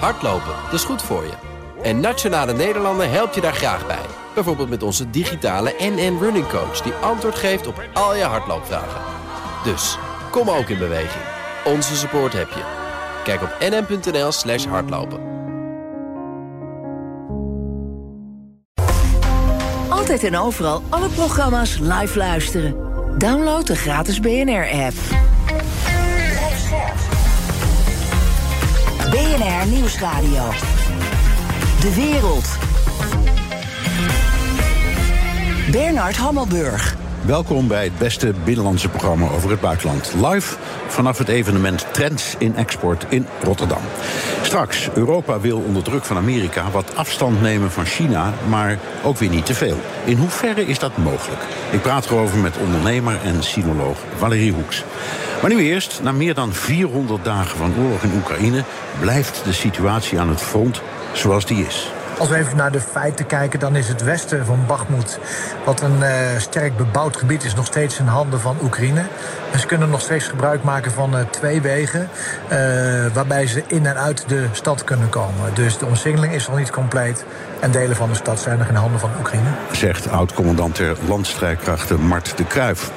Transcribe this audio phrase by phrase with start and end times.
[0.00, 1.32] Hardlopen, dat is goed voor je.
[1.82, 4.06] En Nationale Nederlanden helpt je daar graag bij.
[4.34, 6.80] Bijvoorbeeld met onze digitale NN Running Coach...
[6.80, 9.00] die antwoord geeft op al je hardloopvragen.
[9.64, 9.98] Dus,
[10.30, 11.24] kom ook in beweging.
[11.64, 12.62] Onze support heb je.
[13.24, 15.20] Kijk op nn.nl slash hardlopen.
[19.88, 22.76] Altijd en overal alle programma's live luisteren.
[23.18, 24.94] Download de gratis BNR-app.
[29.14, 30.42] BNR Nieuwsradio.
[31.80, 32.48] De wereld.
[35.70, 36.96] Bernard Hammelburg.
[37.26, 40.14] Welkom bij het beste binnenlandse programma over het buitenland.
[40.22, 40.56] Live
[40.86, 43.82] vanaf het evenement Trends in Export in Rotterdam.
[44.42, 49.30] Straks, Europa wil onder druk van Amerika wat afstand nemen van China, maar ook weer
[49.30, 49.76] niet te veel.
[50.04, 51.42] In hoeverre is dat mogelijk?
[51.70, 54.84] Ik praat erover met ondernemer en sinoloog Valerie Hoeks.
[55.44, 58.64] Maar nu eerst, na meer dan 400 dagen van oorlog in Oekraïne,
[59.00, 61.92] blijft de situatie aan het front zoals die is.
[62.18, 65.18] Als we even naar de feiten kijken, dan is het westen van Bakhmut,
[65.64, 69.04] wat een uh, sterk bebouwd gebied is, nog steeds in handen van Oekraïne.
[69.52, 72.08] En ze kunnen nog steeds gebruik maken van uh, twee wegen,
[72.44, 75.54] uh, waarbij ze in en uit de stad kunnen komen.
[75.54, 77.24] Dus de omsingeling is nog niet compleet.
[77.60, 79.48] En delen van de stad zijn nog in handen van Oekraïne.
[79.72, 82.90] Zegt oud-commandant der landstrijdkrachten Mart de Kruif.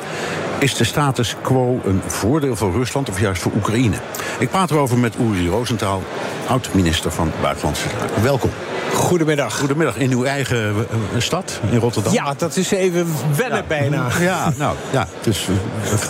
[0.59, 3.95] Is de status quo een voordeel voor Rusland of juist voor Oekraïne?
[4.39, 6.03] Ik praat erover met Uri Rosenthal,
[6.47, 8.23] oud-minister van Buitenlandse Zaken.
[8.23, 8.49] Welkom.
[8.93, 9.57] Goedemiddag.
[9.57, 9.97] Goedemiddag.
[9.97, 12.13] In uw eigen uh, stad, in Rotterdam?
[12.13, 13.63] Ja, dat is even wennen ja.
[13.67, 14.07] bijna.
[14.19, 15.55] Ja, nou, ja, het is uh,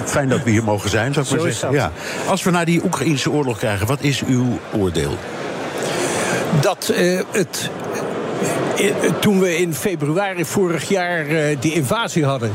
[0.06, 1.80] fijn dat we hier mogen zijn, zou ik Zo maar is zeggen.
[1.80, 1.92] Ja.
[2.28, 5.18] Als we naar die Oekraïnse oorlog krijgen, wat is uw oordeel?
[6.62, 7.70] Dat uh, het
[9.20, 11.26] toen we in februari vorig jaar
[11.60, 12.52] die invasie hadden,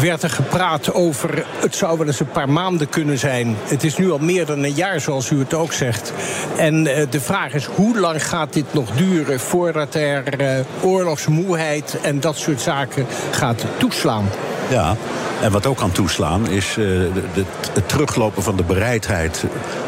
[0.00, 3.56] werd er gepraat over het zou wel eens een paar maanden kunnen zijn.
[3.64, 6.12] Het is nu al meer dan een jaar, zoals u het ook zegt.
[6.56, 10.48] En uh, de vraag is, hoe lang gaat dit nog duren voordat er uh,
[10.82, 14.24] oorlogsmoeheid en dat soort zaken gaat toeslaan?
[14.70, 14.96] Ja,
[15.42, 19.44] en wat ook kan toeslaan is de, de, het teruglopen van de bereidheid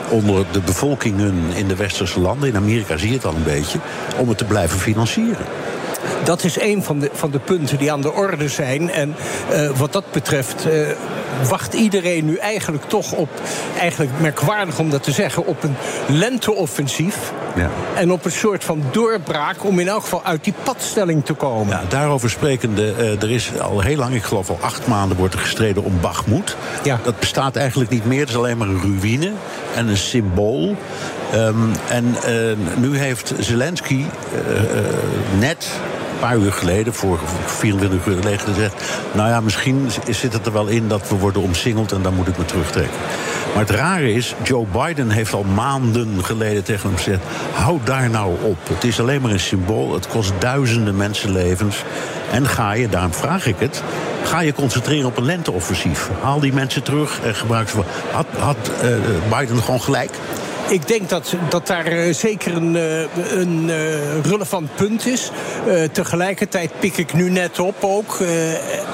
[0.08, 2.48] onder de bevolkingen in de westerse landen.
[2.48, 3.78] In Amerika zie je het al een beetje,
[4.18, 5.46] om het te blijven financieren.
[6.24, 8.90] Dat is een van de, van de punten die aan de orde zijn.
[8.90, 9.14] En
[9.52, 10.72] uh, wat dat betreft uh,
[11.48, 13.28] wacht iedereen nu eigenlijk toch op,
[13.78, 17.32] eigenlijk merkwaardig om dat te zeggen, op een lenteoffensief.
[17.56, 17.70] Ja.
[17.94, 21.68] En op een soort van doorbraak om in elk geval uit die padstelling te komen.
[21.68, 25.34] Ja, daarover sprekende, uh, er is al heel lang, ik geloof al acht maanden, wordt
[25.34, 26.56] er gestreden om Bakhmut.
[26.82, 27.00] Ja.
[27.02, 29.32] Dat bestaat eigenlijk niet meer, het is alleen maar een ruïne
[29.74, 30.76] en een symbool.
[31.34, 32.16] Um, en
[32.76, 34.04] nu heeft Zelensky
[35.38, 35.70] net
[36.20, 38.84] paar uur geleden, voor 24 uur geleden, gezegd...
[39.12, 42.28] nou ja, misschien zit het er wel in dat we worden omsingeld en dan moet
[42.28, 42.96] ik me terugtrekken.
[43.54, 47.22] Maar het rare is, Joe Biden heeft al maanden geleden tegen hem gezegd...
[47.52, 48.68] hou daar nou op.
[48.68, 49.94] Het is alleen maar een symbool.
[49.94, 51.84] Het kost duizenden mensenlevens.
[52.32, 53.82] En ga je, daarom vraag ik het...
[54.22, 56.10] ga je concentreren op een lenteoffensief.
[56.22, 57.76] Haal die mensen terug en gebruik ze...
[58.12, 60.10] Had, had uh, Biden gewoon gelijk?
[60.68, 63.00] Ik denk dat, dat daar uh, zeker een, uh,
[63.32, 65.30] een uh, relevant punt is.
[65.92, 68.18] tegelijkertijd pik ik nu net op ook.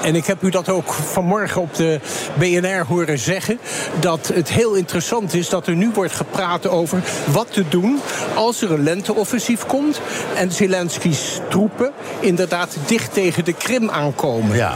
[0.01, 1.99] en ik heb u dat ook vanmorgen op de
[2.33, 3.59] BNR horen zeggen.
[3.99, 7.99] Dat het heel interessant is dat er nu wordt gepraat over wat te doen
[8.35, 10.01] als er een lenteoffensief komt.
[10.35, 14.55] En Zelensky's troepen inderdaad dicht tegen de Krim aankomen.
[14.55, 14.73] Ja,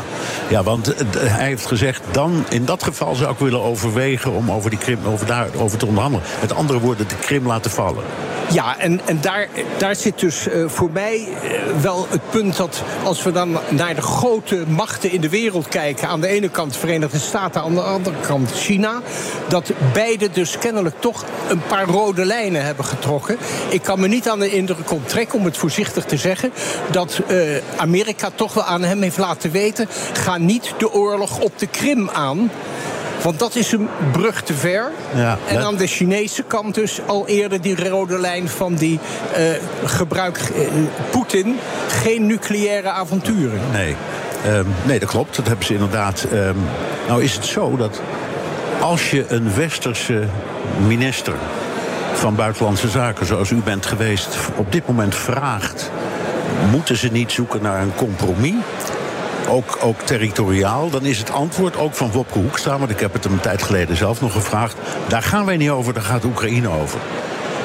[0.50, 4.70] ja want hij heeft gezegd, dan in dat geval zou ik willen overwegen om over
[4.70, 6.26] die Krim over daarover te onderhandelen.
[6.42, 8.04] Met andere de Krim laten vallen.
[8.52, 12.84] Ja, en, en daar, daar zit dus uh, voor mij uh, wel het punt dat
[13.04, 16.74] als we dan naar de grote machten in de wereld kijken, aan de ene kant
[16.74, 19.02] de Verenigde Staten, aan de andere kant China,
[19.48, 23.38] dat beide dus kennelijk toch een paar rode lijnen hebben getrokken.
[23.70, 26.52] Ik kan me niet aan de indruk onttrekken, om het voorzichtig te zeggen,
[26.92, 31.60] dat uh, Amerika toch wel aan hem heeft laten weten: ga niet de oorlog op
[31.60, 32.52] de Krim aan.
[33.22, 34.92] Want dat is een brug te ver.
[35.16, 39.00] Ja, en aan de Chinese kant dus al eerder die rode lijn van die
[39.38, 39.46] uh,
[39.86, 40.68] gebruik uh,
[41.10, 43.60] Poetin geen nucleaire avonturen.
[43.72, 43.96] Nee.
[44.48, 45.36] Um, nee, dat klopt.
[45.36, 46.28] Dat hebben ze inderdaad.
[46.34, 46.56] Um,
[47.08, 48.02] nou is het zo dat
[48.82, 50.24] als je een westerse
[50.88, 51.34] minister
[52.14, 55.92] van Buitenlandse Zaken, zoals u bent geweest, op dit moment vraagt:
[56.72, 58.54] moeten ze niet zoeken naar een compromis?
[59.48, 62.78] Ook, ook territoriaal, dan is het antwoord ook van Wopke Hoekstra...
[62.78, 64.76] want ik heb het hem een tijd geleden zelf nog gevraagd...
[65.08, 67.00] daar gaan wij niet over, daar gaat Oekraïne over.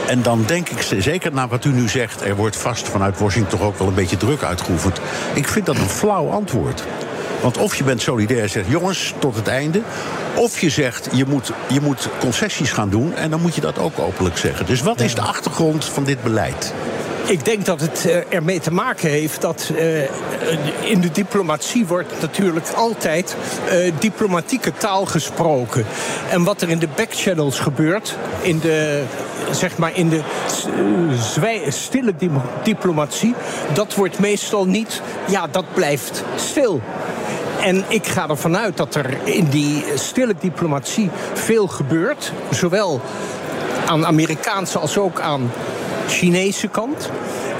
[0.06, 2.20] En dan denk ik, zeker na wat u nu zegt...
[2.20, 5.00] er wordt vast vanuit Washington toch ook wel een beetje druk uitgeoefend.
[5.34, 6.84] Ik vind dat een flauw antwoord.
[7.43, 9.81] Want of je bent solidair en zegt, jongens, tot het einde.
[10.34, 13.14] Of je zegt, je moet, je moet concessies gaan doen.
[13.14, 14.67] En dan moet je dat ook openlijk zeggen.
[14.67, 16.75] Dus wat is de achtergrond van dit beleid?
[17.32, 20.02] Ik denk dat het uh, ermee te maken heeft dat uh,
[20.90, 23.37] in de diplomatie wordt natuurlijk altijd
[23.73, 25.84] uh, diplomatieke taal gesproken.
[26.31, 29.02] En wat er in de backchannels gebeurt, in de,
[29.50, 30.20] zeg maar in de
[31.69, 32.14] stille
[32.62, 33.34] diplomatie,
[33.75, 36.81] dat wordt meestal niet, ja, dat blijft stil.
[37.62, 42.32] En ik ga ervan uit dat er in die stille diplomatie veel gebeurt.
[42.50, 43.00] Zowel
[43.87, 45.50] aan Amerikaanse als ook aan
[46.12, 47.10] Chinese kant.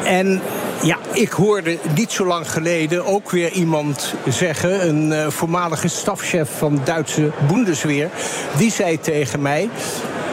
[0.05, 0.41] En
[0.83, 6.49] ja, ik hoorde niet zo lang geleden ook weer iemand zeggen, een uh, voormalige stafchef
[6.59, 8.11] van Duitse Bundesweer,
[8.57, 9.69] die zei tegen mij: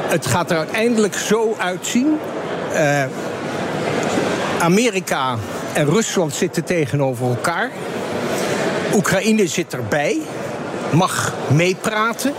[0.08, 2.20] Het gaat er uiteindelijk zo uitzien.
[2.74, 3.04] Uh,
[4.60, 5.36] Amerika
[5.74, 7.72] en Rusland zitten tegenover elkaar.
[8.96, 10.18] Oekraïne zit erbij,
[10.92, 12.34] mag meepraten.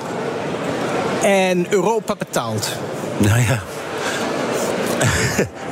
[1.23, 2.69] En Europa betaalt.
[3.19, 3.63] Nou ja.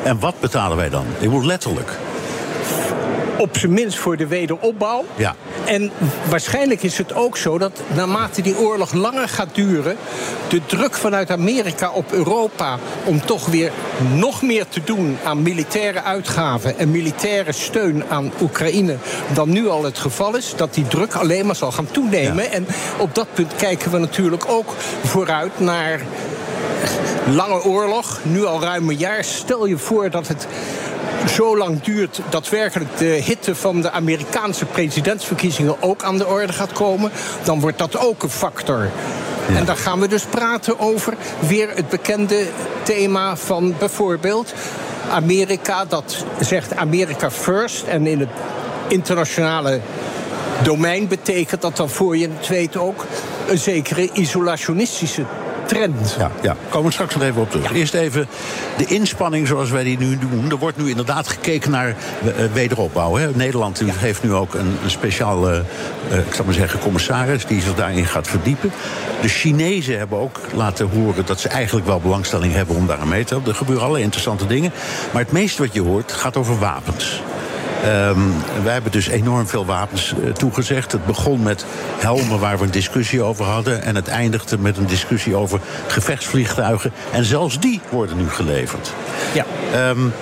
[0.02, 1.04] En wat betalen wij dan?
[1.18, 1.90] Ik moet letterlijk.
[3.38, 5.04] Op zijn minst voor de wederopbouw.
[5.16, 5.34] Ja.
[5.64, 5.90] En
[6.28, 9.96] waarschijnlijk is het ook zo dat naarmate die oorlog langer gaat duren,
[10.48, 13.72] de druk vanuit Amerika op Europa om toch weer
[14.14, 18.96] nog meer te doen aan militaire uitgaven en militaire steun aan Oekraïne
[19.32, 22.44] dan nu al het geval is, dat die druk alleen maar zal gaan toenemen.
[22.44, 22.50] Ja.
[22.50, 22.66] En
[22.98, 26.00] op dat punt kijken we natuurlijk ook vooruit naar
[27.34, 29.24] lange oorlog, nu al ruim een jaar.
[29.24, 30.46] Stel je voor dat het
[31.30, 36.52] zo lang duurt dat werkelijk de hitte van de Amerikaanse presidentsverkiezingen ook aan de orde
[36.52, 37.10] gaat komen,
[37.42, 38.90] dan wordt dat ook een factor.
[39.48, 39.56] Ja.
[39.56, 42.46] En dan gaan we dus praten over weer het bekende
[42.82, 44.54] thema van bijvoorbeeld
[45.10, 47.82] Amerika, dat zegt Amerika first.
[47.86, 48.28] En in het
[48.88, 49.80] internationale
[50.62, 53.04] domein betekent dat dan voor je het weet ook
[53.48, 55.24] een zekere isolationistische
[55.68, 56.16] trend.
[56.18, 56.56] Ja, ja.
[56.68, 57.68] komen we straks nog even op terug.
[57.68, 57.74] Ja.
[57.74, 58.28] Eerst even
[58.76, 60.50] de inspanning zoals wij die nu doen.
[60.50, 63.14] Er wordt nu inderdaad gekeken naar uh, wederopbouw.
[63.16, 63.30] Hè.
[63.30, 63.92] Nederland ja.
[63.96, 65.64] heeft nu ook een, een speciale,
[66.10, 68.72] uh, ik zal maar zeggen, commissaris die zich daarin gaat verdiepen.
[69.20, 73.08] De Chinezen hebben ook laten horen dat ze eigenlijk wel belangstelling hebben om daar aan
[73.08, 73.50] mee te helpen.
[73.50, 74.72] Er gebeuren allerlei interessante dingen.
[75.12, 77.22] Maar het meeste wat je hoort gaat over wapens.
[77.86, 80.92] Um, wij hebben dus enorm veel wapens uh, toegezegd.
[80.92, 81.64] Het begon met
[81.98, 83.82] helmen waar we een discussie over hadden.
[83.82, 86.92] En het eindigde met een discussie over gevechtsvliegtuigen.
[87.12, 88.92] En zelfs die worden nu geleverd.
[89.34, 89.44] Ja.
[89.88, 90.12] Um,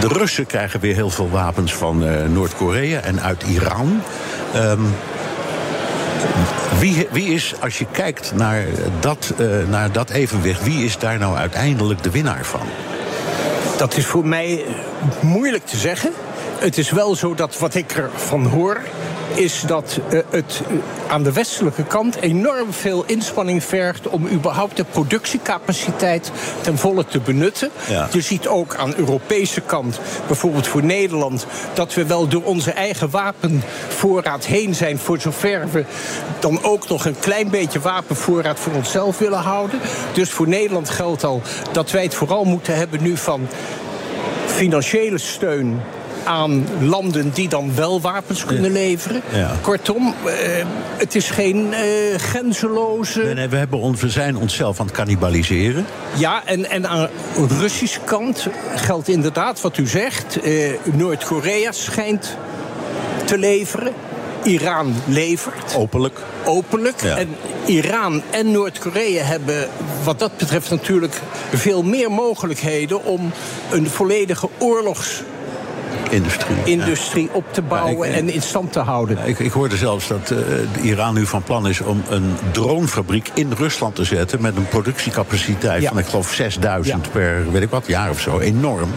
[0.00, 4.02] de Russen krijgen weer heel veel wapens van uh, Noord-Korea en uit Iran.
[4.56, 4.94] Um,
[6.78, 8.64] wie, wie, is, als je kijkt naar
[9.00, 12.66] dat, uh, naar dat evenwicht, wie is daar nou uiteindelijk de winnaar van?
[13.76, 14.64] Dat is voor mij
[15.20, 16.12] moeilijk te zeggen.
[16.58, 18.80] Het is wel zo dat wat ik ervan hoor
[19.34, 20.78] is dat uh, het uh,
[21.08, 26.30] aan de westelijke kant enorm veel inspanning vergt om überhaupt de productiecapaciteit
[26.60, 27.70] ten volle te benutten.
[27.88, 28.08] Ja.
[28.12, 32.70] Je ziet ook aan de Europese kant, bijvoorbeeld voor Nederland, dat we wel door onze
[32.70, 33.10] eigen
[34.04, 35.84] wapenvoorraad heen zijn, voor zover we
[36.38, 39.80] dan ook nog een klein beetje wapenvoorraad voor onszelf willen houden.
[40.12, 41.42] Dus voor Nederland geldt al
[41.72, 43.48] dat wij het vooral moeten hebben nu van
[44.46, 45.80] financiële steun
[46.24, 49.22] aan landen die dan wel wapens kunnen leveren.
[49.32, 49.50] Ja.
[49.60, 50.32] Kortom, uh,
[50.96, 53.22] het is geen uh, grenzeloze.
[53.22, 55.86] Nee, nee, we, hebben on, we zijn onszelf aan het cannibaliseren.
[56.16, 57.08] Ja, en, en aan
[57.48, 60.46] de Russische kant geldt inderdaad wat u zegt.
[60.46, 62.36] Uh, Noord-Korea schijnt
[63.24, 63.92] te leveren.
[64.42, 65.74] Iran levert.
[65.76, 66.18] Openlijk.
[66.44, 67.02] Openlijk.
[67.02, 67.16] Ja.
[67.16, 67.28] En
[67.66, 69.68] Iran en Noord-Korea hebben
[70.04, 71.20] wat dat betreft natuurlijk
[71.52, 73.32] veel meer mogelijkheden om
[73.70, 75.22] een volledige oorlogs
[76.10, 79.18] industrie, industrie op te bouwen ja, ik, en in stand te houden.
[79.26, 83.52] Ik, ik hoorde zelfs dat uh, Iran nu van plan is om een dronefabriek in
[83.56, 85.88] Rusland te zetten met een productiecapaciteit ja.
[85.88, 88.38] van ik geloof 6000 per weet ik wat jaar of zo.
[88.38, 88.90] Enorm.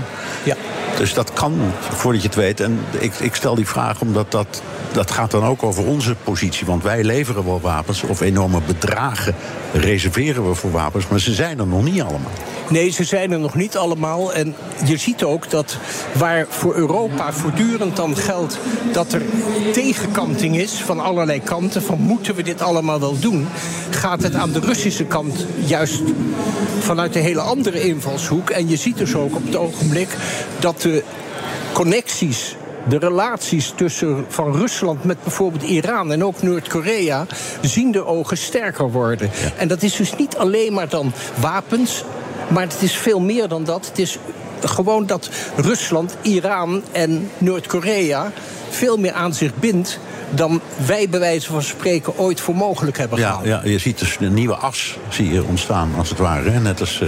[0.44, 0.56] Ja.
[0.98, 2.60] Dus dat kan, voordat je het weet.
[2.60, 4.62] En ik, ik stel die vraag omdat dat,
[4.92, 6.66] dat gaat dan ook over onze positie.
[6.66, 9.36] Want wij leveren wel wapens of enorme bedragen
[9.74, 11.08] reserveren we voor wapens.
[11.08, 12.32] Maar ze zijn er nog niet allemaal.
[12.70, 14.34] Nee, ze zijn er nog niet allemaal.
[14.34, 15.78] En je ziet ook dat
[16.12, 18.58] waar voor Europa voortdurend dan geldt
[18.92, 19.22] dat er
[19.74, 21.84] tegenkanting is van allerlei kanten.
[21.84, 23.48] Van moeten we dit allemaal wel doen?
[23.90, 26.02] Gaat het aan de Russische kant juist
[26.80, 28.50] vanuit een hele andere invalshoek.
[28.50, 30.10] En je ziet dus ook op het ogenblik
[30.60, 31.04] dat de
[31.74, 32.56] connecties
[32.90, 37.26] de relaties tussen van Rusland met bijvoorbeeld Iran en ook Noord-Korea
[37.62, 39.30] zien de ogen sterker worden.
[39.42, 39.52] Ja.
[39.58, 42.04] En dat is dus niet alleen maar dan wapens,
[42.48, 43.86] maar het is veel meer dan dat.
[43.88, 44.18] Het is
[44.64, 48.32] gewoon dat Rusland, Iran en Noord-Korea
[48.70, 53.20] veel meer aan zich bindt dan wij bij wijze van spreken ooit voor mogelijk hebben
[53.20, 53.52] Ja, gehouden.
[53.64, 56.60] ja, je ziet dus een nieuwe as zie je ontstaan, als het ware.
[56.60, 57.08] Net als eh,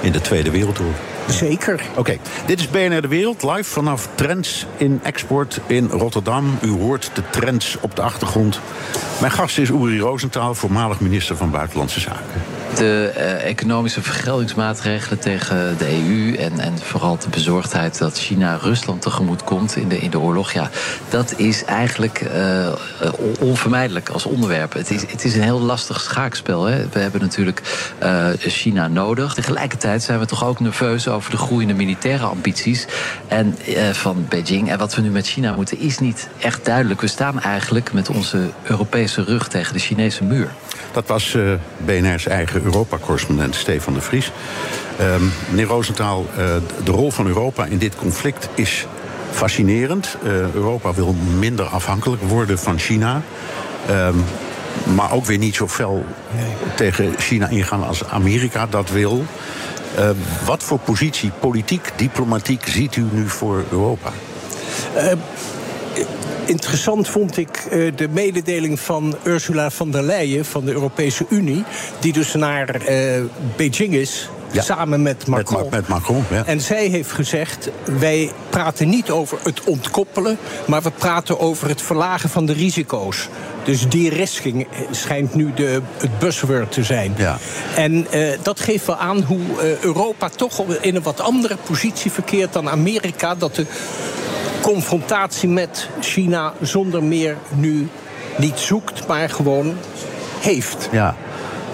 [0.00, 0.94] in de Tweede Wereldoorlog.
[1.28, 1.80] Zeker.
[1.96, 6.58] Oké, dit is BNR De Wereld, live vanaf Trends in Export in Rotterdam.
[6.62, 8.60] U hoort de trends op de achtergrond.
[9.20, 12.57] Mijn gast is Uri Rosenthal, voormalig minister van Buitenlandse Zaken.
[12.76, 19.02] De eh, economische vergeldingsmaatregelen tegen de EU en, en vooral de bezorgdheid dat China Rusland
[19.02, 20.70] tegemoet komt in de, in de oorlog, ja,
[21.08, 22.72] dat is eigenlijk eh, eh,
[23.16, 24.72] on- onvermijdelijk als onderwerp.
[24.72, 26.64] Het is, het is een heel lastig schaakspel.
[26.64, 26.88] Hè.
[26.92, 27.62] We hebben natuurlijk
[28.38, 29.34] China nodig.
[29.34, 32.86] Tegelijkertijd zijn we toch ook nerveus over de groeiende militaire ambities
[33.28, 33.56] en,
[33.92, 34.70] van Beijing.
[34.70, 37.00] En wat we nu met China moeten is niet echt duidelijk.
[37.00, 40.50] We staan eigenlijk met onze Europese rug tegen de Chinese muur.
[40.92, 41.42] Dat was eh,
[41.76, 44.32] BNR's eigen Europa-correspondent Stefan de Vries.
[44.98, 46.36] Ehm, meneer Rosenthal, eh,
[46.84, 48.86] de rol van Europa in dit conflict is
[49.30, 50.16] fascinerend.
[50.22, 53.22] Eh, Europa wil minder afhankelijk worden van China.
[53.88, 54.14] Ehm,
[54.94, 56.04] maar ook weer niet zo fel
[56.76, 59.24] tegen China ingaan als Amerika dat wil.
[59.94, 60.10] Eh,
[60.44, 64.12] wat voor positie, politiek, diplomatiek, ziet u nu voor Europa?
[66.48, 71.64] Interessant vond ik eh, de mededeling van Ursula von der Leyen van de Europese Unie,
[71.98, 73.22] die dus naar eh,
[73.56, 74.28] Beijing is.
[74.50, 74.62] Ja.
[74.62, 75.62] Samen met Macron.
[75.62, 76.44] Met, met Macron, ja.
[76.46, 81.82] En zij heeft gezegd: wij praten niet over het ontkoppelen, maar we praten over het
[81.82, 83.28] verlagen van de risico's.
[83.64, 87.14] Dus de-risking schijnt nu de, het buzzword te zijn.
[87.16, 87.38] Ja.
[87.76, 92.10] En eh, dat geeft wel aan hoe eh, Europa toch in een wat andere positie
[92.10, 93.34] verkeert dan Amerika.
[93.34, 93.66] Dat de
[94.74, 97.88] confrontatie met China zonder meer nu
[98.36, 99.74] niet zoekt, maar gewoon
[100.40, 100.88] heeft.
[100.92, 101.16] Ja.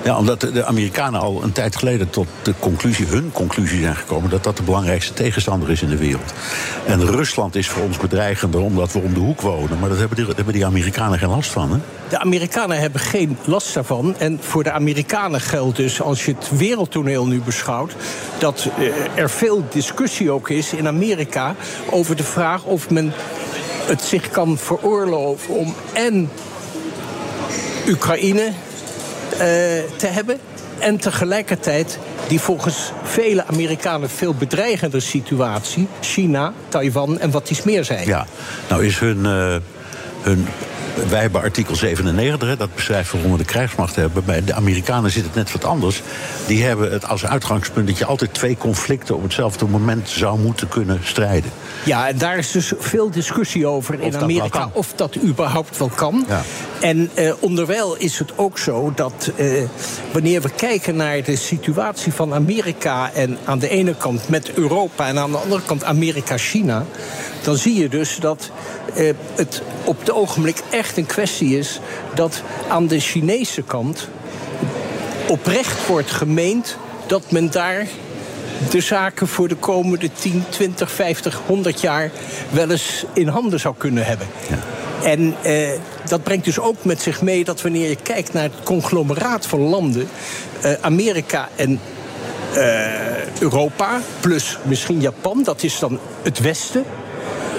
[0.05, 4.31] Ja, omdat de- Amerikanen al een tijd geleden tot de conclusie, hun conclusie zijn gekomen
[4.31, 6.33] dat dat de belangrijkste tegenstander is in de wereld.
[6.87, 9.79] En Rusland is voor ons bedreigender omdat we om de hoek wonen.
[9.79, 11.71] Maar dat hebben die, hebben die Amerikanen geen last van.
[11.73, 11.79] Hè?
[12.09, 14.15] De Amerikanen hebben geen last daarvan.
[14.19, 17.93] En voor de Amerikanen geldt dus, als je het wereldtoneel nu beschouwt,
[18.39, 21.55] dat eh, er veel discussie ook is in Amerika
[21.91, 23.13] over de vraag of men
[23.87, 26.31] het zich kan veroorloven om en
[27.89, 28.53] Oekraïne
[29.97, 30.38] te hebben.
[30.79, 31.99] En tegelijkertijd
[32.29, 38.07] die volgens vele Amerikanen veel bedreigende situatie, China, Taiwan en wat iets meer zijn.
[38.07, 38.26] Ja,
[38.69, 39.57] nou is hun, eh,
[40.23, 40.47] hun
[41.09, 44.25] wij hebben artikel 97, hè, dat beschrijft waarom we de krijgsmacht hebben.
[44.25, 46.03] Bij de Amerikanen zit het net wat anders.
[46.47, 50.69] Die hebben het als uitgangspunt dat je altijd twee conflicten op hetzelfde moment zou moeten
[50.69, 51.51] kunnen strijden.
[51.85, 56.25] Ja, en daar is dus veel discussie over in Amerika of dat überhaupt wel kan.
[56.29, 56.43] Ja.
[56.81, 59.63] En eh, onderwijl is het ook zo dat eh,
[60.13, 65.09] wanneer we kijken naar de situatie van Amerika en aan de ene kant met Europa
[65.09, 66.85] en aan de andere kant Amerika-China,
[67.43, 68.51] dan zie je dus dat
[68.95, 71.81] eh, het op het ogenblik echt een kwestie is
[72.14, 74.09] dat aan de Chinese kant
[75.29, 76.76] oprecht wordt gemeend
[77.07, 77.87] dat men daar
[78.71, 82.11] de zaken voor de komende 10, 20, 50, 100 jaar
[82.50, 84.26] wel eens in handen zou kunnen hebben.
[85.03, 85.69] En eh,
[86.09, 89.61] dat brengt dus ook met zich mee dat wanneer je kijkt naar het conglomeraat van
[89.61, 90.09] landen,
[90.61, 91.81] eh, Amerika en
[92.55, 96.85] eh, Europa, plus misschien Japan, dat is dan het Westen.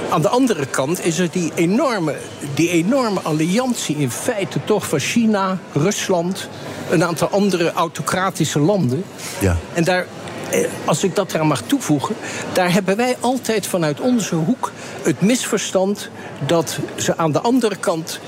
[0.09, 2.15] Aan de andere kant is er die enorme,
[2.53, 6.49] die enorme alliantie in feite toch van China, Rusland,
[6.89, 9.03] een aantal andere autocratische landen.
[9.39, 9.57] Ja.
[9.73, 10.05] En daar,
[10.49, 12.15] eh, als ik dat eraan mag toevoegen,
[12.53, 14.71] daar hebben wij altijd vanuit onze hoek
[15.01, 16.09] het misverstand
[16.45, 18.19] dat ze aan de andere kant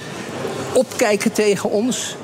[0.73, 2.15] opkijken tegen ons.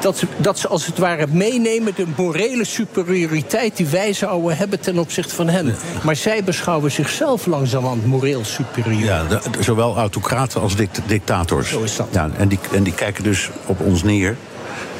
[0.00, 4.80] Dat ze, dat ze als het ware meenemen de morele superioriteit die wij zouden hebben
[4.80, 5.74] ten opzichte van hen.
[6.02, 9.04] Maar zij beschouwen zichzelf langzamerhand moreel superieur.
[9.04, 11.68] Ja, de- zowel autocraten als dict- dictators.
[11.68, 12.06] Zo is dat.
[12.10, 14.36] Ja, en, die, en die kijken dus op ons neer.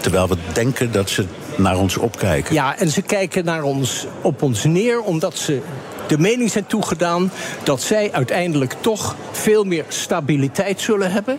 [0.00, 1.24] Terwijl we denken dat ze
[1.56, 2.54] naar ons opkijken.
[2.54, 5.60] Ja, en ze kijken naar ons, op ons neer omdat ze
[6.06, 7.30] de mening zijn toegedaan
[7.62, 11.38] dat zij uiteindelijk toch veel meer stabiliteit zullen hebben.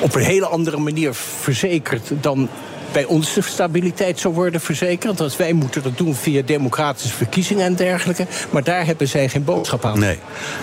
[0.00, 2.48] Op een hele andere manier verzekerd dan
[2.92, 5.18] bij ons de stabiliteit zou worden verzekerd.
[5.18, 8.26] Want wij moeten dat doen via democratische verkiezingen en dergelijke.
[8.50, 9.98] Maar daar hebben zij geen boodschap aan.
[9.98, 10.18] Nee.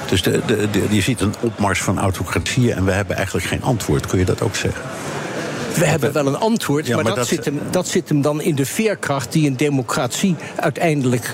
[0.09, 3.63] Dus de, de, de- je ziet een opmars van autocratieën en we hebben eigenlijk geen
[3.63, 4.05] antwoord.
[4.05, 4.81] Kun je dat ook zeggen?
[5.77, 8.21] We hebben wel een antwoord, Ja, maar, maar dat, dat- zit hem, dat zit hem
[8.21, 11.33] dan in de veerkracht die een democratie uiteindelijk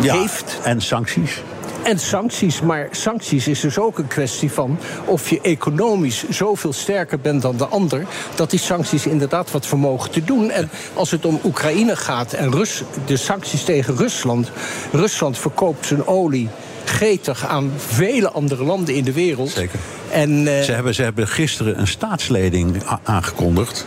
[0.00, 0.58] heeft.
[0.62, 1.42] En sancties?
[1.84, 7.20] En sancties, maar sancties is dus ook een kwestie van of je economisch zoveel sterker
[7.20, 10.50] bent dan de ander, dat die sancties inderdaad wat vermogen te doen.
[10.50, 14.50] En als het om Oekraïne gaat en Rus, de sancties tegen Rusland,
[14.92, 16.48] Rusland verkoopt zijn olie
[16.84, 19.50] gretig aan vele andere landen in de wereld.
[19.50, 19.78] Zeker.
[20.10, 23.86] En, ze, hebben, ze hebben gisteren een staatsleding aangekondigd.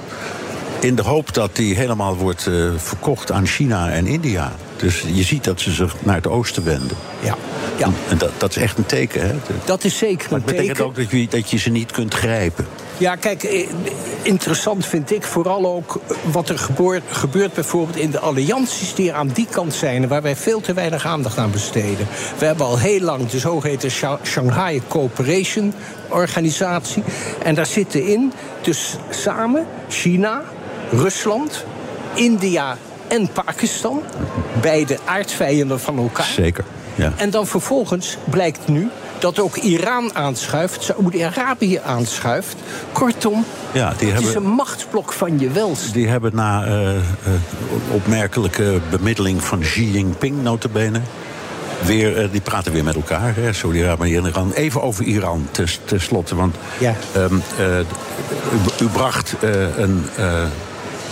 [0.80, 4.52] In de hoop dat die helemaal wordt verkocht aan China en India.
[4.78, 6.98] Dus je ziet dat ze zich naar het oosten wenden.
[7.20, 7.38] Ja.
[7.78, 7.90] ja.
[8.10, 9.36] En dat, dat is echt een teken, hè?
[9.66, 10.62] Dat is zeker maar een teken.
[10.62, 12.68] betekent ook dat je, dat je ze niet kunt grijpen.
[12.98, 13.68] Ja, kijk, eh,
[14.22, 16.00] interessant vind ik vooral ook
[16.32, 20.22] wat er gebeurt, gebeurt bijvoorbeeld in de allianties die er aan die kant zijn, waar
[20.22, 22.08] wij veel te weinig aandacht aan besteden.
[22.38, 23.92] We hebben al heel lang de zogeheten
[24.24, 25.74] Shanghai Cooperation
[26.10, 27.04] Organisatie.
[27.44, 30.42] En daar zitten in dus samen China,
[30.92, 31.66] Rusland,
[32.14, 32.78] India
[33.08, 34.02] en Pakistan.
[34.62, 36.26] Beide aardvijanden van elkaar.
[36.26, 36.66] Zeker.
[36.96, 37.14] Ja.
[37.16, 42.56] En dan vervolgens blijkt nu dat ook Iran aanschuift, Saoedi-Arabië aanschuift.
[42.92, 45.94] Kortom, ja, die het is een machtsblok van je welst.
[45.94, 47.00] Die hebben na uh, uh,
[47.92, 51.02] opmerkelijke bemiddeling van Xi Jinping, notabene...
[51.86, 54.52] Weer, uh, die praten weer met elkaar, Saudi-Arabië en Iran.
[54.52, 55.48] Even over Iran,
[55.86, 56.36] tenslotte.
[56.36, 56.96] Want ja.
[57.18, 57.42] um,
[58.80, 59.36] u, u, bracht
[59.78, 60.06] een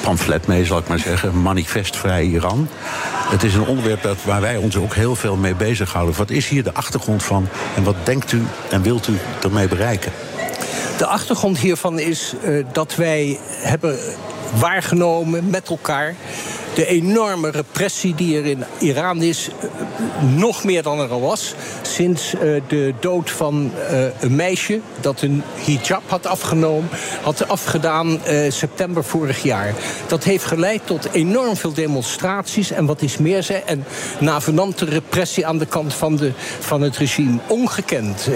[0.02, 1.42] pamflet mee, zal ik maar zeggen.
[1.42, 2.68] Manifestvrij Iran.
[3.30, 6.16] Het is een onderwerp dat, waar wij ons ook heel veel mee bezighouden.
[6.16, 10.12] Wat is hier de achtergrond van en wat denkt u en wilt u ermee bereiken?
[10.98, 13.98] De achtergrond hiervan is uh, dat wij hebben
[14.60, 16.16] waargenomen met elkaar
[16.76, 19.70] de enorme repressie die er in Iran is, eh,
[20.36, 21.54] nog meer dan er al was.
[21.82, 26.90] Sinds uh, de dood van uh, een meisje dat een hijab had afgenomen,
[27.22, 29.74] had afgedaan september vorig jaar.
[30.08, 33.86] Dat heeft geleid tot enorm veel demonstraties en wat is meer zei, en
[34.20, 37.40] navenante repressie aan de kant van, de, van het regime.
[37.48, 38.30] Ongekend.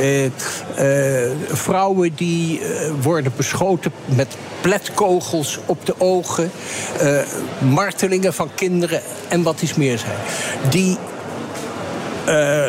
[1.47, 2.61] vrouwen die
[3.01, 6.51] worden beschoten met pletkogels op de ogen,
[7.59, 10.15] martelingen van kinderen en wat is meer zij.
[10.69, 10.97] Die
[12.27, 12.67] uh,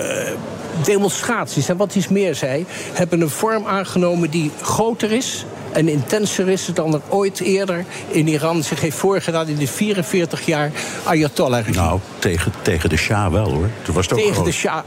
[0.84, 6.48] demonstraties en wat is meer zij, hebben een vorm aangenomen die groter is en intenser
[6.48, 10.70] is dan er ooit eerder in Iran zich heeft voorgedaan in de 44 jaar
[11.04, 11.84] Ayatollah-regime.
[11.84, 13.68] Nou, tegen, tegen de Shah wel hoor.
[13.82, 14.82] Toen was het ook tegen de Shah.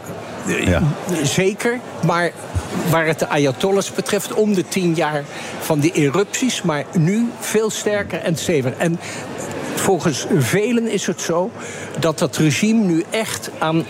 [0.47, 0.81] Eh, ja.
[1.23, 2.31] Zeker, maar
[2.89, 5.23] waar het de Ayatollahs betreft, om de tien jaar
[5.59, 8.77] van die erupties, maar nu veel sterker en steviger.
[8.77, 8.99] En
[9.75, 11.51] volgens velen is het zo
[11.99, 13.85] dat dat regime nu echt aan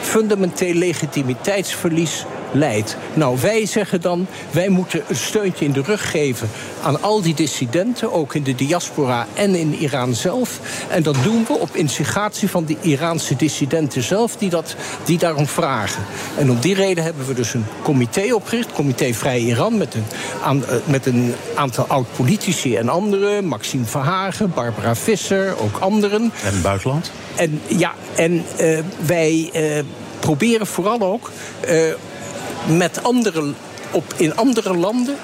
[0.00, 2.96] fundamenteel legitimiteitsverlies leidt.
[3.14, 6.48] Nou, wij zeggen dan, wij moeten een steuntje in de rug geven
[6.82, 10.60] aan al die dissidenten, ook in de diaspora en in Iran zelf.
[10.88, 15.46] En dat doen we op instigatie van de Iraanse dissidenten zelf, die, dat, die daarom
[15.46, 16.02] vragen.
[16.36, 20.04] En om die reden hebben we dus een comité opgericht, Comité Vrij Iran, met een,
[20.42, 26.32] aan, eh, met een aantal oud-politici en anderen, Maxime Verhagen, Barbara Visser, ook anderen.
[26.44, 27.10] En buitenland?
[27.34, 29.84] En ja, en uh, wij uh,
[30.18, 31.30] proberen vooral ook
[31.68, 31.92] uh,
[32.66, 33.52] met andere,
[33.90, 35.16] op, in andere landen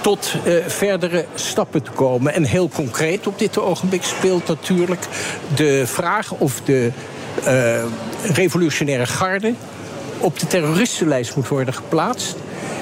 [0.00, 2.34] tot uh, verdere stappen te komen.
[2.34, 5.04] En heel concreet op dit ogenblik speelt natuurlijk
[5.54, 6.90] de vraag of de
[7.46, 7.84] uh,
[8.34, 9.54] revolutionaire garde
[10.18, 12.36] op de terroristenlijst moet worden geplaatst.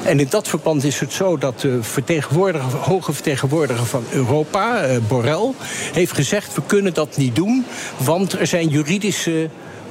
[0.05, 4.97] En in dat verband is het zo dat de vertegenwoordiger, hoge vertegenwoordiger van Europa, uh,
[5.09, 5.53] Borrell,
[5.93, 7.65] heeft gezegd: we kunnen dat niet doen,
[7.97, 9.49] want er zijn juridische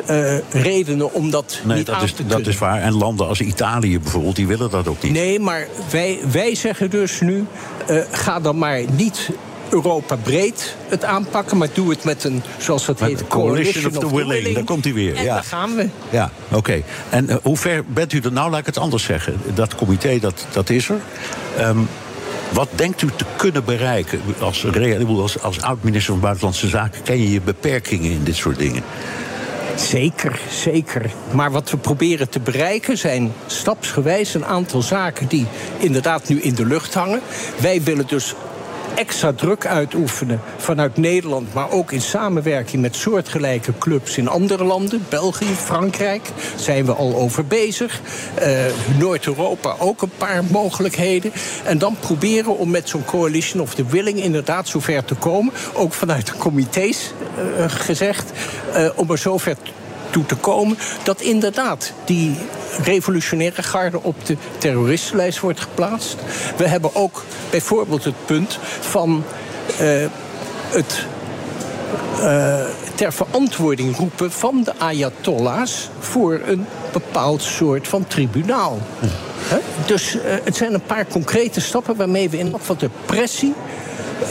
[0.10, 2.38] uh, redenen om dat nee, niet dat aan is, te kunnen.
[2.38, 2.81] Dat is waar.
[2.81, 5.12] En landen als Italië bijvoorbeeld, die willen dat ook niet.
[5.12, 7.45] Nee, maar wij, wij zeggen dus nu...
[7.89, 9.29] Uh, ga dan maar niet
[9.69, 13.91] Europa breed het aanpakken, maar doe het met een, zoals dat met heet, coalition, of,
[13.91, 14.29] the willing.
[14.29, 14.55] willing.
[14.55, 15.15] Daar komt hij weer.
[15.15, 15.33] En ja.
[15.33, 15.89] daar gaan we.
[16.10, 16.57] Ja, oké.
[16.57, 16.83] Okay.
[17.10, 18.49] En uh, hoe ver bent u er nou?
[18.49, 19.41] Laat ik het anders zeggen.
[19.53, 20.99] Dat comité, dat, dat is er.
[21.60, 21.88] Um,
[22.51, 24.21] wat denkt u te kunnen bereiken?
[24.39, 24.65] Als,
[25.07, 28.83] als, als oud-minister van Buitenlandse Zaken ken je je beperkingen in dit soort dingen.
[29.77, 31.11] Zeker, zeker.
[31.31, 36.55] Maar wat we proberen te bereiken zijn stapsgewijs een aantal zaken die inderdaad nu in
[36.55, 37.21] de lucht hangen.
[37.61, 38.35] Wij willen dus
[38.97, 45.05] extra druk uitoefenen vanuit Nederland, maar ook in samenwerking met soortgelijke clubs in andere landen.
[45.10, 48.01] België, Frankrijk zijn we al over bezig.
[48.41, 48.60] Uh,
[48.99, 51.31] Noord-Europa ook een paar mogelijkheden.
[51.65, 55.53] En dan proberen om met zo'n coalition of the willing inderdaad zover te komen.
[55.73, 57.13] Ook vanuit de comité's
[57.60, 58.31] uh, gezegd.
[58.75, 59.55] Uh, om er zover
[60.09, 62.35] toe te komen dat inderdaad die
[62.83, 66.15] revolutionaire garde op de terroristenlijst wordt geplaatst.
[66.57, 69.23] We hebben ook bijvoorbeeld het punt van
[69.81, 70.05] uh,
[70.69, 71.05] het
[72.19, 72.59] uh,
[72.95, 78.79] ter verantwoording roepen van de Ayatollahs voor een bepaald soort van tribunaal.
[79.39, 79.57] He?
[79.85, 83.53] Dus uh, het zijn een paar concrete stappen waarmee we in wat de pressie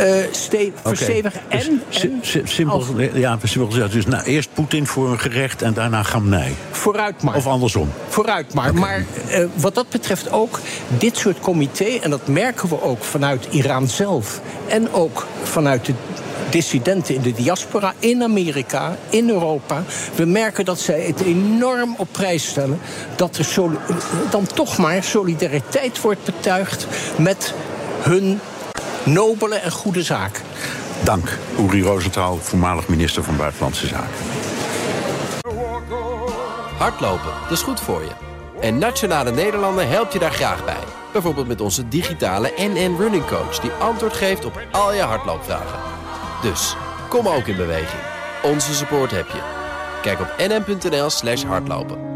[0.00, 1.40] uh, ste verstevigen.
[1.48, 1.68] Dus
[2.00, 3.92] en, simpel, ja, simpel gezegd.
[3.92, 6.54] Dus nou, eerst Poetin voor een gerecht en daarna Gamnij.
[6.70, 7.34] Vooruit maar.
[7.34, 7.92] Of andersom.
[8.08, 8.74] Vooruit maar.
[8.74, 10.60] Maar uh, wat dat betreft ook,
[10.98, 11.98] dit soort comité...
[12.02, 14.40] en dat merken we ook vanuit Iran zelf...
[14.66, 15.94] en ook vanuit de
[16.50, 19.82] dissidenten in de diaspora, in Amerika, in Europa.
[20.14, 22.78] We merken dat zij het enorm op prijs stellen
[23.16, 23.46] dat er
[24.30, 27.54] dan toch maar solidariteit wordt betuigd met
[28.02, 28.40] hun
[29.06, 30.42] nobele en goede zaak.
[31.04, 34.08] Dank, Uri Rosenthal, voormalig minister van Buitenlandse Zaken.
[36.78, 38.10] Hardlopen, dat is goed voor je.
[38.60, 40.84] En Nationale Nederlanden helpt je daar graag bij.
[41.12, 43.58] Bijvoorbeeld met onze digitale NN Running Coach...
[43.58, 45.78] die antwoord geeft op al je hardloopvragen.
[46.42, 46.76] Dus,
[47.08, 48.02] kom ook in beweging.
[48.42, 49.40] Onze support heb je.
[50.02, 52.15] Kijk op nn.nl slash hardlopen.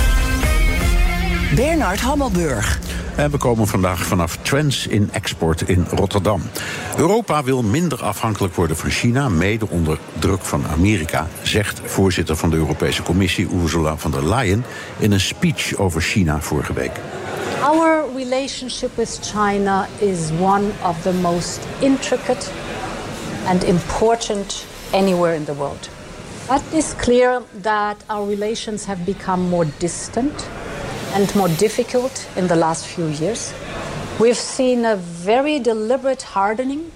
[1.55, 2.79] Bernard Hammelburg.
[3.15, 6.41] En we komen vandaag vanaf Trends in Export in Rotterdam.
[6.97, 12.49] Europa wil minder afhankelijk worden van China, mede onder druk van Amerika, zegt voorzitter van
[12.49, 14.65] de Europese Commissie Ursula von der Leyen
[14.97, 16.91] in een speech over China vorige week.
[17.63, 22.49] Our relationship with China is one of the most intricate
[23.45, 25.89] and important anywhere in the world.
[26.47, 30.49] But it's clear that our relations have become more distant
[31.13, 33.53] and more difficult in the last few years.
[34.19, 36.91] We've seen a very deliberate hardening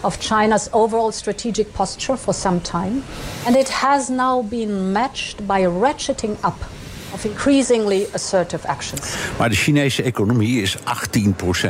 [0.00, 3.02] of China's overall strategic posture for some time,
[3.46, 6.58] and it has now been matched by ratcheting up
[7.12, 9.14] of increasingly assertive actions.
[9.38, 10.80] Maar de Chinese economie is 18%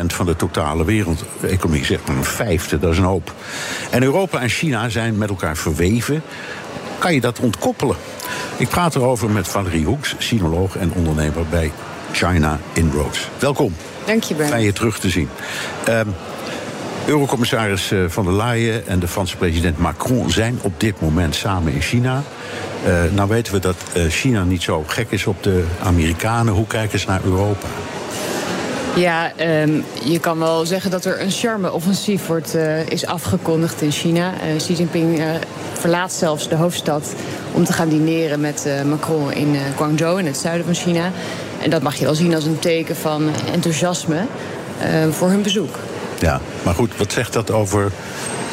[0.07, 3.35] van de totale wereldeconomie, zeg maar een vijfde, dat is een hoop.
[3.91, 6.23] En Europa en China zijn met elkaar verweven.
[6.99, 7.97] Kan je dat ontkoppelen?
[8.57, 11.73] Ik praat erover met Valerie Hoeks, sinoloog en ondernemer bij
[12.13, 13.29] China Inroads.
[13.39, 13.75] Welkom.
[14.05, 15.29] Dank je, Fijn je terug te zien.
[15.89, 16.15] Um,
[17.09, 21.73] Eurocommissaris eh, van der Leyen en de Franse president Macron zijn op dit moment samen
[21.73, 22.23] in China.
[22.87, 26.53] Uh, nou weten we dat uh, China niet zo gek is op de Amerikanen.
[26.53, 27.67] Hoe kijken ze naar Europa?
[28.97, 33.91] Ja, um, je kan wel zeggen dat er een charme-offensief wordt, uh, is afgekondigd in
[33.91, 34.33] China.
[34.57, 35.23] Xi Jinping
[35.73, 37.13] verlaat zelfs de hoofdstad
[37.53, 41.11] om te gaan dineren met Macron in Guangzhou, in het zuiden van China.
[41.63, 44.27] En dat mag je wel zien als een teken van enthousiasme
[45.11, 45.77] voor hun bezoek.
[46.21, 47.93] Ja, maar goed, wat zegt dat over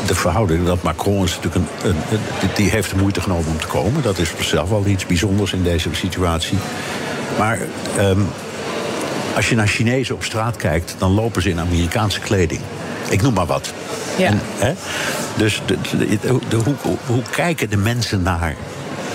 [0.08, 0.66] de verhouding?
[0.66, 2.20] Dat Macron is natuurlijk een, een,
[2.56, 4.02] die heeft de moeite genomen om te komen.
[4.02, 6.58] Dat is zelf wel iets bijzonders in deze situatie.
[7.38, 7.60] Maar
[8.00, 8.28] um,
[9.36, 12.62] als je naar Chinezen op straat kijkt, dan lopen ze in Amerikaanse kleding.
[13.10, 13.74] Ik noem maar wat.
[14.18, 14.28] Ja.
[14.28, 14.74] En, hè?
[15.38, 18.56] Dus de, de, de, hoe, hoe kijken de mensen naar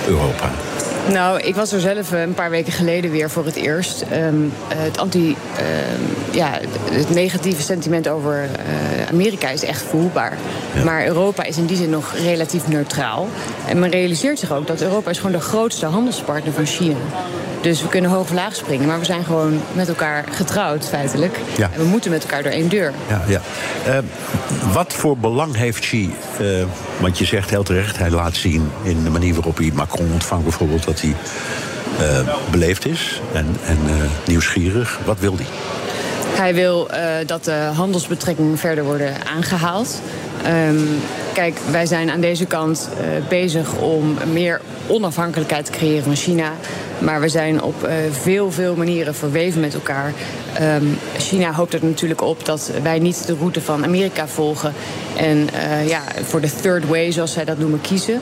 [0.06, 0.50] Europa?
[1.08, 4.04] Nou, ik was er zelf een paar weken geleden weer voor het eerst.
[4.12, 5.36] Um, het, anti, um,
[6.30, 6.58] ja,
[6.92, 10.36] het negatieve sentiment over uh, Amerika is echt voelbaar.
[10.74, 10.84] Ja.
[10.84, 13.28] Maar Europa is in die zin nog relatief neutraal.
[13.66, 16.98] En men realiseert zich ook dat Europa is gewoon de grootste handelspartner van China.
[17.60, 21.38] Dus we kunnen hoog of laag springen, maar we zijn gewoon met elkaar getrouwd, feitelijk.
[21.56, 21.70] Ja.
[21.72, 22.92] En we moeten met elkaar door één deur.
[23.08, 23.40] Ja, ja.
[23.86, 23.98] Uh,
[24.72, 26.14] wat voor belang heeft Xi?
[26.40, 26.64] Uh,
[27.00, 30.44] want je zegt heel terecht, hij laat zien in de manier waarop hij Macron ontvangt,
[30.44, 31.14] bijvoorbeeld, dat hij
[32.00, 33.78] uh, beleefd is en, en
[34.26, 35.00] nieuwsgierig.
[35.04, 35.46] Wat wil hij?
[36.36, 36.88] Hij wil
[37.26, 40.00] dat de handelsbetrekkingen verder worden aangehaald.
[40.46, 40.88] Um,
[41.32, 46.52] kijk, wij zijn aan deze kant uh, bezig om meer onafhankelijkheid te creëren van China.
[46.98, 50.12] Maar we zijn op uh, veel, veel manieren verweven met elkaar.
[50.60, 54.72] Um, China hoopt er natuurlijk op dat wij niet de route van Amerika volgen.
[55.16, 58.20] En uh, ja, voor de third way, zoals zij dat noemen, kiezen.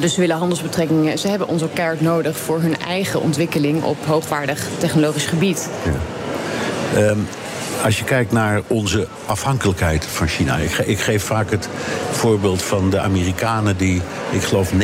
[0.00, 1.18] Dus ze willen handelsbetrekkingen.
[1.18, 5.68] Ze hebben ons elkaar nodig voor hun eigen ontwikkeling op hoogwaardig technologisch gebied.
[6.94, 7.00] Ja.
[7.00, 7.26] Um,
[7.84, 10.56] als je kijkt naar onze afhankelijkheid van China.
[10.84, 11.68] Ik, geef vaak het
[12.10, 14.76] voorbeeld van de Amerikanen die, ik geloof, 90%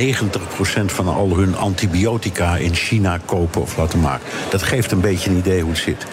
[0.86, 4.26] van al hun antibiotica in China kopen of laten maken.
[4.50, 6.06] Dat geeft een beetje een idee hoe het zit.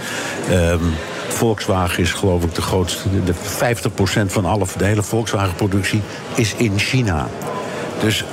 [0.52, 0.94] Um,
[1.28, 3.24] Volkswagen is geloof ik de grootste.
[3.24, 6.02] De 50% van alle, de hele Volkswagen-productie
[6.36, 7.28] is in China.
[8.00, 8.24] Dus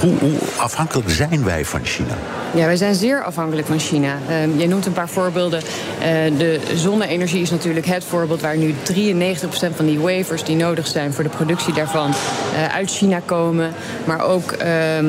[0.00, 2.14] hoe, hoe, afhankelijk zijn wij van China?
[2.54, 4.18] Ja, wij zijn zeer afhankelijk van China.
[4.28, 5.62] Uh, jij noemt een paar voorbeelden.
[5.62, 10.86] Uh, de zonne-energie is natuurlijk het voorbeeld waar nu 93% van die wafers die nodig
[10.86, 13.72] zijn voor de productie daarvan uh, uit China komen.
[14.04, 15.06] Maar ook ehm,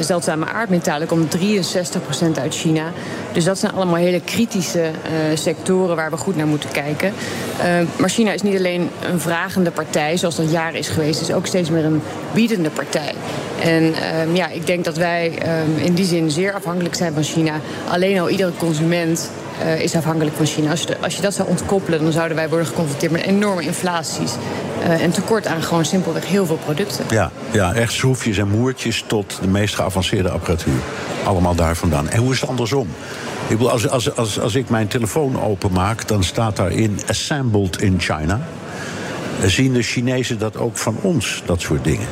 [0.00, 2.92] zeldzame aardmetalen komen 63% uit China.
[3.32, 4.90] Dus dat zijn allemaal hele kritische
[5.34, 7.12] sectoren waar we goed naar moeten kijken.
[7.96, 11.34] maar China is niet alleen een vragende partij, zoals dat jaren is geweest, het is
[11.34, 13.14] ook steeds meer een biedende partij.
[13.60, 17.22] En ehm, ja, ik denk dat wij ehm, in die zin zeer afhankelijk zijn van
[17.22, 17.60] China.
[17.90, 19.30] Alleen al iedere consument
[19.62, 20.70] uh, is afhankelijk van China.
[20.70, 24.32] Als je, als je, dat zou ontkoppelen, dan zouden wij worden geconfronteerd met enorme inflaties.
[24.80, 27.04] Uh, en tekort aan gewoon simpelweg heel veel producten.
[27.10, 30.80] Ja, ja, echt schroefjes en moertjes tot de meest geavanceerde apparatuur.
[31.24, 32.08] Allemaal daar vandaan.
[32.08, 32.88] En hoe is het andersom?
[33.48, 38.00] Ik bedoel, als, als, als, als ik mijn telefoon openmaak, dan staat daarin assembled in
[38.00, 38.40] China.
[39.44, 42.06] Zien de Chinezen dat ook van ons, dat soort dingen?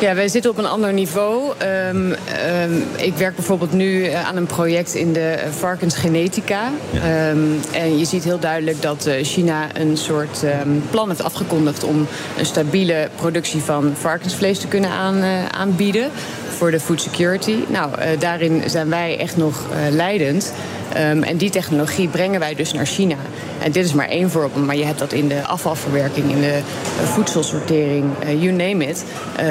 [0.00, 1.52] Ja, wij zitten op een ander niveau.
[1.92, 6.70] Um, um, ik werk bijvoorbeeld nu eh, aan een project in de eh, varkensgenetica.
[6.90, 7.30] Ja.
[7.30, 10.44] Um, en je ziet heel duidelijk dat uh, China een soort
[10.90, 12.06] plan heeft afgekondigd om
[12.38, 16.10] een stabiele productie van varkensvlees te kunnen aan, uh, aanbieden
[16.56, 17.54] voor de food security.
[17.66, 20.52] Nou, uh, daarin zijn wij echt nog leidend.
[20.96, 23.16] Um, en die technologie brengen wij dus naar China.
[23.62, 26.60] En dit is maar één voorbeeld, maar je hebt dat in de afvalverwerking, in de
[27.04, 29.04] voedselsortering, uh, you name it.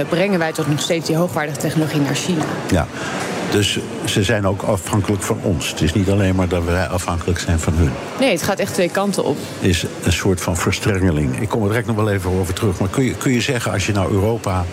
[0.10, 2.44] Brengen wij toch nog steeds die hoogwaardige technologie naar China.
[2.72, 2.88] Ja.
[3.52, 5.70] Dus ze zijn ook afhankelijk van ons.
[5.70, 7.92] Het is niet alleen maar dat wij afhankelijk zijn van hun.
[8.20, 9.38] Nee, het gaat echt twee kanten op.
[9.60, 11.40] Het is een soort van verstrengeling.
[11.40, 12.80] Ik kom er direct nog wel even over terug.
[12.80, 14.66] Maar kun je, kun je zeggen, als je nou Europa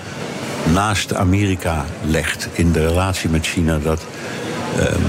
[0.72, 4.06] naast Amerika legt in de relatie met China, dat
[4.78, 5.02] um,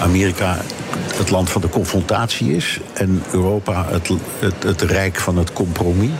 [0.00, 0.58] Amerika
[1.16, 6.10] het land van de confrontatie is en Europa het, het, het rijk van het compromis?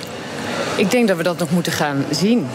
[0.76, 2.46] Ik denk dat we dat nog moeten gaan zien.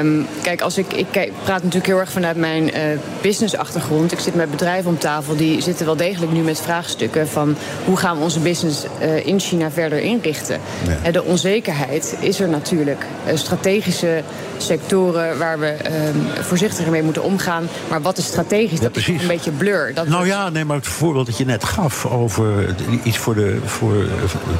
[0.00, 2.72] Um, kijk, als ik, ik kijk, praat natuurlijk heel erg vanuit mijn uh,
[3.20, 4.12] businessachtergrond.
[4.12, 7.96] Ik zit met bedrijven om tafel die zitten wel degelijk nu met vraagstukken van hoe
[7.96, 10.60] gaan we onze business uh, in China verder inrichten.
[10.86, 11.06] Ja.
[11.06, 13.04] Uh, de onzekerheid is er natuurlijk.
[13.34, 14.22] strategische
[14.56, 17.68] sectoren waar we um, voorzichtiger mee moeten omgaan.
[17.88, 18.78] Maar wat is strategisch?
[18.78, 19.94] Ja, dat is een beetje blur.
[19.94, 23.58] Dat nou ja, nee, maar het voorbeeld dat je net gaf over iets voor de
[23.64, 24.06] voor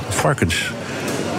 [0.08, 0.72] varkens.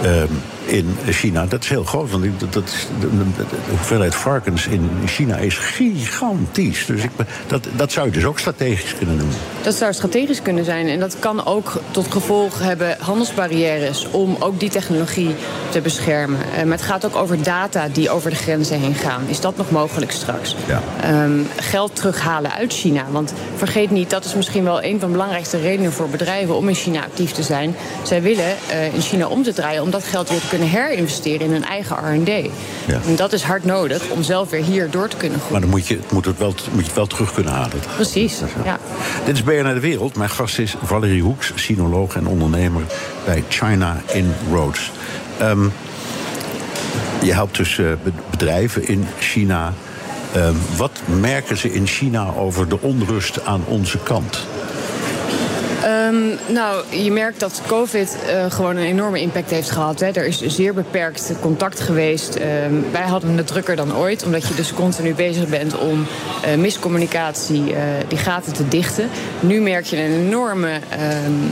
[0.04, 0.28] Um,
[0.68, 1.46] in China.
[1.46, 2.64] Dat is heel groot, want dat, dat,
[3.00, 6.86] de, de, hoeveelheid varkens in China is gigantisch.
[6.86, 7.10] Dus ik,
[7.46, 9.36] dat, dat zou je dus ook strategisch kunnen noemen.
[9.62, 10.88] Dat zou strategisch kunnen zijn.
[10.88, 15.34] En dat kan ook tot gevolg hebben handelsbarrières om ook die technologie
[15.68, 16.38] te beschermen.
[16.64, 19.22] Maar het gaat ook over data die over de grenzen heen gaan.
[19.28, 20.56] Is dat nog mogelijk straks?
[20.66, 20.82] Ja.
[21.24, 23.04] Um, geld terughalen uit China.
[23.10, 26.68] Want vergeet niet, dat is misschien wel een van de belangrijkste redenen voor bedrijven om
[26.68, 27.76] in China actief te zijn.
[28.02, 31.46] Zij willen uh, in China om te draaien om dat geld weer te kunnen herinvesteren
[31.46, 32.28] in hun eigen RD.
[32.86, 33.00] Ja.
[33.06, 35.52] En dat is hard nodig om zelf weer hier door te kunnen groeien.
[35.52, 37.78] Maar dan moet je, moet het, wel, moet je het wel terug kunnen halen.
[37.94, 38.40] Precies.
[38.64, 38.78] Ja.
[39.24, 40.16] Dit is BNR de Wereld.
[40.16, 42.82] Mijn gast is Valerie Hoeks, sinoloog en ondernemer
[43.24, 44.90] bij China in Roads.
[45.42, 45.72] Um,
[47.22, 47.92] je helpt dus uh,
[48.30, 49.72] bedrijven in China.
[50.36, 54.46] Um, wat merken ze in China over de onrust aan onze kant?
[55.84, 60.00] Um, nou, je merkt dat COVID uh, gewoon een enorme impact heeft gehad.
[60.00, 60.06] Hè.
[60.06, 62.36] Er is zeer beperkt contact geweest.
[62.36, 66.06] Um, wij hadden het drukker dan ooit, omdat je dus continu bezig bent om
[66.46, 69.08] uh, miscommunicatie, uh, die gaten te dichten.
[69.40, 70.80] Nu merk je een enorme
[71.26, 71.50] um,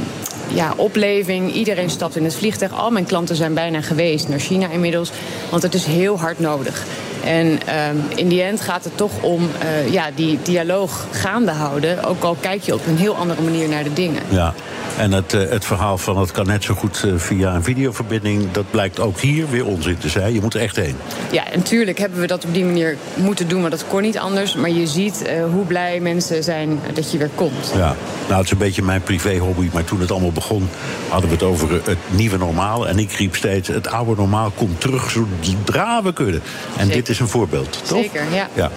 [0.48, 1.52] ja, opleving.
[1.52, 2.72] Iedereen stapt in het vliegtuig.
[2.72, 5.10] Al mijn klanten zijn bijna geweest naar China inmiddels.
[5.50, 6.84] Want het is heel hard nodig.
[7.24, 12.04] En um, in die end gaat het toch om uh, ja, die dialoog gaande houden.
[12.04, 14.22] Ook al kijk je op een heel andere manier naar de dingen.
[14.28, 14.54] Ja,
[14.96, 18.52] en het, uh, het verhaal van het kan net zo goed uh, via een videoverbinding...
[18.52, 20.34] dat blijkt ook hier weer onzin te zijn.
[20.34, 20.96] Je moet er echt heen.
[21.30, 23.60] Ja, natuurlijk hebben we dat op die manier moeten doen...
[23.60, 24.54] maar dat kon niet anders.
[24.54, 27.72] Maar je ziet hoe blij mensen zijn dat je weer komt.
[27.74, 29.68] Ja, nou, het is een beetje mijn privé-hobby.
[29.72, 30.68] Maar toen het allemaal begon,
[31.08, 32.88] hadden we het over het nieuwe normaal.
[32.88, 36.42] En ik riep steeds, het oude normaal komt terug zodra we kunnen.
[36.76, 36.94] En Zeker.
[36.94, 37.98] dit is is een voorbeeld, toch?
[37.98, 38.48] Zeker, ja.
[38.52, 38.70] ja.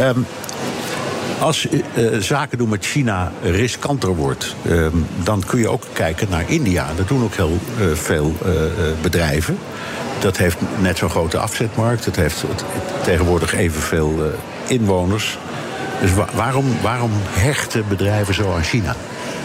[0.00, 0.26] Um,
[1.42, 4.86] als uh, zaken doen met China riskanter wordt, uh,
[5.22, 6.90] dan kun je ook kijken naar India.
[6.96, 8.52] Dat doen ook heel uh, veel uh,
[9.02, 9.58] bedrijven.
[10.20, 12.04] Dat heeft net zo'n grote afzetmarkt.
[12.04, 12.44] Het heeft
[13.04, 14.32] tegenwoordig evenveel
[14.66, 15.38] inwoners.
[16.00, 18.96] Dus wa waarom, waarom hechten bedrijven zo aan China?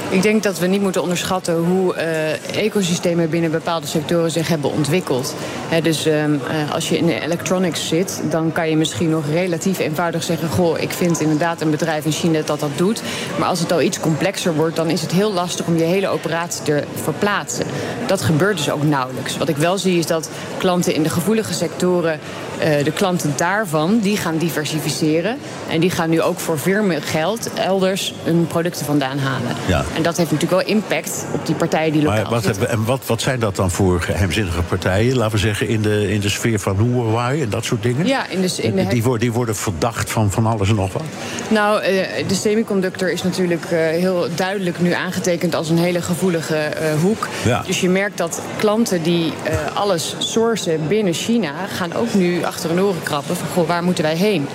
[0.10, 4.72] Ik denk dat we niet moeten onderschatten hoe uh, ecosystemen binnen bepaalde sectoren zich hebben
[4.72, 5.36] ontwikkeld.
[5.84, 9.80] Dus um, uh, als je in de electronics zit, dan kan je misschien nog relatief
[9.80, 13.02] eenvoudig zeggen: Goh, ik vind inderdaad een bedrijf in China dat dat doet.
[13.40, 16.08] Maar als het al iets complexer wordt, dan is het heel lastig om je hele
[16.08, 17.66] operatie te verplaatsen.
[18.08, 19.38] Dat gebeurt dus ook nauwelijks.
[19.38, 22.20] Wat ik wel zie is dat klanten in de gevoelige sectoren
[22.57, 25.38] eh, de klanten daarvan, die gaan diversificeren.
[25.70, 29.56] En die gaan nu ook voor veel meer geld elders hun producten vandaan halen.
[29.68, 29.84] Ja.
[29.96, 32.70] En dat heeft natuurlijk wel impact op die partijen die lokaal Maar wat, zitten.
[32.70, 35.18] en wat, wat zijn dat dan voor geheimzinnige partijen?
[35.18, 38.06] Laten we zeggen in de, in de sfeer van Huawei en dat soort dingen?
[38.08, 40.94] Ja, in de, in de die, worden, die worden verdacht van van alles en nog
[40.94, 41.02] wat.
[41.48, 46.56] Nou, eh, de semiconductor is natuurlijk eh, heel duidelijk nu aangetekend als een hele gevoelige
[46.56, 47.28] eh, hoek.
[47.46, 47.64] Ja.
[47.66, 52.70] Dus je merkt dat klanten die eh, alles sourcen binnen China gaan ook nu achter
[52.70, 54.48] hun oren krabben van goh, waar moeten wij heen?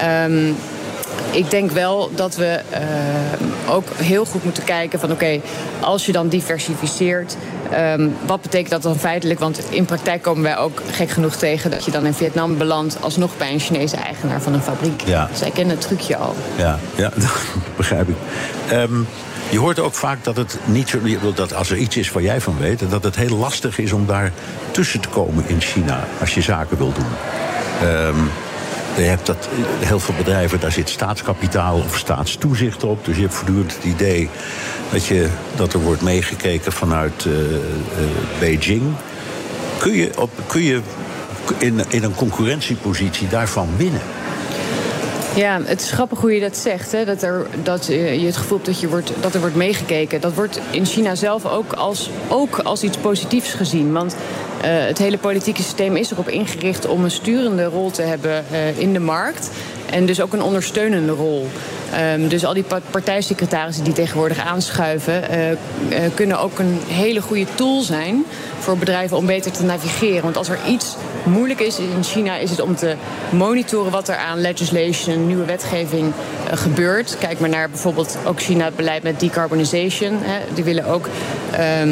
[0.00, 0.52] Ehm,
[1.30, 2.82] ik denk wel dat we eh,
[3.68, 5.40] ook heel goed moeten kijken van oké,
[5.80, 7.36] als je dan diversificeert,
[7.70, 9.40] ehm, wat betekent dat dan feitelijk?
[9.40, 12.96] Want in praktijk komen wij ook gek genoeg tegen dat je dan in Vietnam belandt
[13.00, 15.02] alsnog bij een Chinese eigenaar van een fabriek.
[15.04, 15.28] Ja.
[15.32, 16.34] Zij kennen het trucje al.
[16.56, 17.12] Ja, ja
[17.76, 18.16] begrijp ik.
[18.68, 19.00] Ehm,
[19.54, 20.98] je hoort ook vaak dat het niet zo.
[21.34, 24.06] dat als er iets is waar jij van weet, dat het heel lastig is om
[24.06, 24.32] daar
[24.70, 27.06] tussen te komen in China als je zaken wil doen.
[27.80, 28.16] Ehm,
[28.96, 29.48] je hebt dat,
[29.80, 33.04] heel veel bedrijven, daar zit staatskapitaal of staatstoezicht op.
[33.04, 34.28] Dus je hebt voortdurend het idee
[34.92, 37.60] dat, je, dat er wordt meegekeken vanuit eh, eh,
[38.38, 38.82] Beijing.
[39.78, 40.80] Kun je, op, kun je
[41.58, 44.02] in, in een concurrentiepositie daarvan winnen?
[45.36, 46.92] Ja, het is grappig hoe je dat zegt.
[46.92, 47.04] Hè?
[47.04, 50.20] Dat, er, dat eh, je het gevoel hebt dat, je wordt, dat er wordt meegekeken.
[50.20, 53.92] Dat wordt in China zelf ook als, ook als iets positiefs gezien.
[53.92, 54.16] Want
[54.62, 58.78] eh, het hele politieke systeem is erop ingericht om een sturende rol te hebben eh,
[58.78, 59.50] in de markt.
[59.90, 61.48] En dus ook een ondersteunende rol.
[61.96, 65.56] Ehm, dus al die pa- partijsecretarissen die tegenwoordig aanschuiven, eh, eh,
[66.14, 68.24] kunnen ook een hele goede tool zijn
[68.58, 70.22] voor bedrijven om beter te navigeren.
[70.22, 72.94] Want als er iets moeilijk is in China, is het om te
[73.30, 76.12] monitoren wat er aan legislation, nieuwe wetgeving
[76.50, 77.16] eh, gebeurt.
[77.18, 80.18] Kijk maar naar bijvoorbeeld ook China het beleid met decarbonization.
[80.22, 80.38] Hè.
[80.54, 81.08] Die willen ook.
[81.50, 81.90] ehm,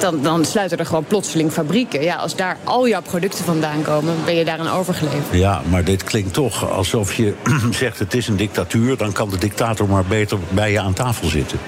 [0.00, 2.02] dan, dan sluiten er gewoon plotseling fabrieken.
[2.02, 5.38] Ja, als daar al jouw producten vandaan komen, ben je daaraan overgeleverd.
[5.38, 7.34] Ja, maar dit klinkt toch alsof je
[7.70, 8.96] zegt het is een dictatuur...
[8.96, 11.58] dan kan de dictator maar beter bij je aan tafel zitten.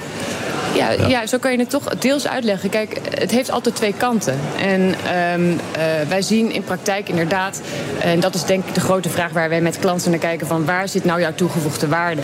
[0.78, 1.26] Ja, ja.
[1.26, 2.70] zo kan je het toch deels uitleggen.
[2.70, 4.38] Kijk, het heeft altijd twee kanten.
[4.60, 7.60] En ehm, eh, wij zien in praktijk inderdaad,
[8.00, 10.64] en dat is denk ik de grote vraag waar wij met klanten naar kijken, van
[10.64, 12.22] waar zit nou jouw toegevoegde waarde?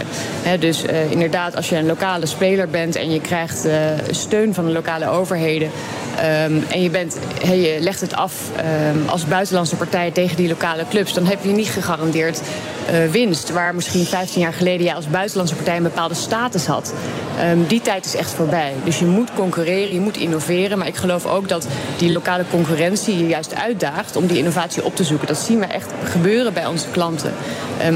[0.59, 3.77] Dus eh, inderdaad, als je een lokale speler bent en je krijgt eh,
[4.11, 5.71] steun van de lokale overheden.
[6.19, 10.49] Ehm, en je, bent, hey, je legt het af ehm, als buitenlandse partij tegen die
[10.49, 12.41] lokale clubs, dan heb je niet gegarandeerd
[12.87, 13.51] eh, winst.
[13.51, 16.95] Waar misschien 15 jaar geleden jij als buitenlandse partij een bepaalde status had.
[17.39, 18.73] Ehm, die tijd is echt voorbij.
[18.85, 20.79] Dus je moet concurreren, je moet innoveren.
[20.79, 24.97] Maar ik geloof ook dat die lokale concurrentie je juist uitdaagt om die innovatie op
[24.97, 25.27] te zoeken.
[25.27, 27.33] Dat zien we echt gebeuren bij onze klanten.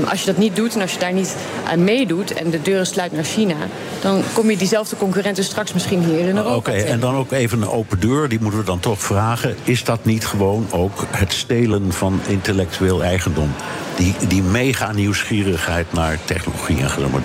[0.08, 1.36] Als je dat niet doet en als je daar niet
[1.70, 3.56] aan meedoet en de deuren sluit naar China,
[4.00, 6.54] dan kom je diezelfde concurrenten straks misschien hier in Europa.
[6.54, 9.56] Oké, en dan ook even een open deur, die moeten we dan toch vragen.
[9.64, 13.50] Is dat niet gewoon ook het stelen van intellectueel eigendom?
[13.98, 17.20] Die, die mega nieuwsgierigheid naar technologie en ga maar.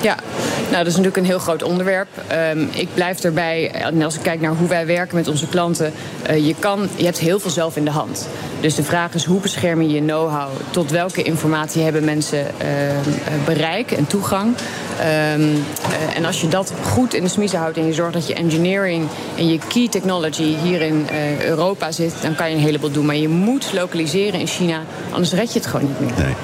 [0.00, 0.16] Ja,
[0.62, 2.08] nou dat is natuurlijk een heel groot onderwerp.
[2.26, 5.92] Ehm, ik blijf erbij, en als ik kijk naar hoe wij werken met onze klanten,
[6.22, 8.28] eh, je, kan, je hebt heel veel zelf in de hand.
[8.60, 10.48] Dus de vraag is hoe bescherm je je know-how?
[10.70, 14.54] Tot welke informatie hebben mensen ehm, eh, bereik en toegang?
[15.00, 18.26] Ehm, eh, en als je dat goed in de smiezen houdt en je zorgt dat
[18.26, 22.62] je engineering en je key technology hier in eh, Europa zit, dan kan je een
[22.62, 23.06] heleboel doen.
[23.06, 26.15] Maar je moet lokaliseren in China, anders red je het gewoon niet meer.
[26.16, 26.34] Nee.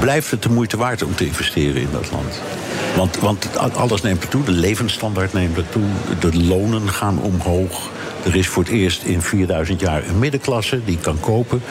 [0.00, 2.40] Blijft het de moeite waard om te investeren in dat land?
[2.96, 5.82] Want, want alles neemt toe, de levensstandaard neemt er toe,
[6.20, 7.90] de lonen gaan omhoog.
[8.24, 11.62] Er is voor het eerst in 4000 jaar een middenklasse die kan kopen.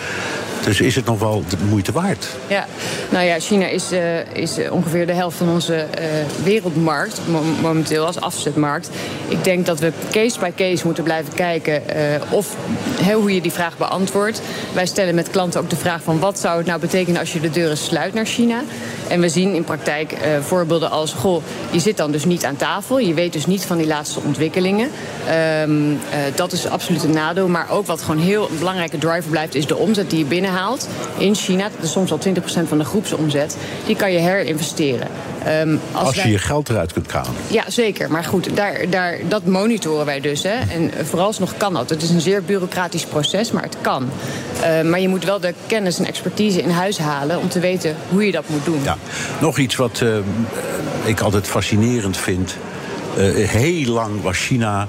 [0.63, 2.28] Dus is het nog wel de moeite waard?
[2.47, 2.65] Ja,
[3.10, 6.06] nou ja, China is, eh, is eh, ongeveer de helft van onze eh,
[6.43, 8.89] wereldmarkt mo- momenteel als afzetmarkt.
[9.28, 11.82] Ik denk dat we case by case moeten blijven kijken
[12.30, 12.56] of
[13.02, 14.41] hè, hoe je die vraag beantwoordt.
[14.73, 17.39] Wij stellen met klanten ook de vraag van wat zou het nou betekenen als je
[17.39, 18.62] de deuren sluit naar China.
[19.08, 22.99] En we zien in praktijk voorbeelden als, goh, je zit dan dus niet aan tafel.
[22.99, 24.89] Je weet dus niet van die laatste ontwikkelingen.
[25.28, 27.47] Ehm, eh, dat is absoluut een nadeel.
[27.47, 30.88] Maar ook wat gewoon heel een belangrijke driver blijft, is de omzet die je binnenhaalt
[31.18, 31.63] in China.
[31.63, 32.20] Dat is soms al
[32.63, 33.58] 20% van de groepsomzet.
[33.86, 35.08] Die kan je herinvesteren.
[35.46, 37.32] Ehm, Als, je je geld eruit kunt halen.
[37.48, 38.12] ja, zeker.
[38.12, 40.44] Maar goed, daar, daar, dat monitoren wij dus.
[40.44, 40.60] Hè.
[40.70, 41.89] En vooralsnog kan dat.
[41.89, 44.10] Het is een zeer bureaucratisch proces, maar het kan.
[44.62, 47.39] Eh, maar je moet wel de kennis en expertise in huis halen...
[47.39, 48.84] om te weten hoe je dat moet doen.
[48.84, 48.98] Ja.
[49.42, 50.10] Nog iets wat eh,
[51.04, 52.56] ik altijd fascinerend vind.
[53.18, 54.88] Eh, heel lang was China,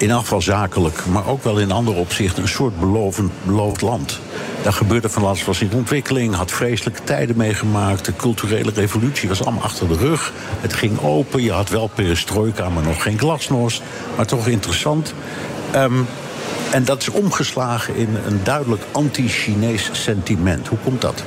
[0.00, 4.20] in geval zakelijk, maar ook wel in andere opzichten, een soort belovend, beloofd land.
[4.62, 8.04] Daar gebeurde van alles, was in ontwikkeling, had vreselijke tijden meegemaakt.
[8.04, 10.32] De culturele revolutie was allemaal achter de rug.
[10.60, 13.82] Het ging open, je had wel perestroika, maar nog geen glasnost.
[14.16, 15.14] Maar toch interessant.
[15.70, 16.02] Ehm,
[16.72, 20.68] En dat is omgeslagen in een duidelijk anti-Chinees sentiment.
[20.68, 21.22] Hoe komt dat?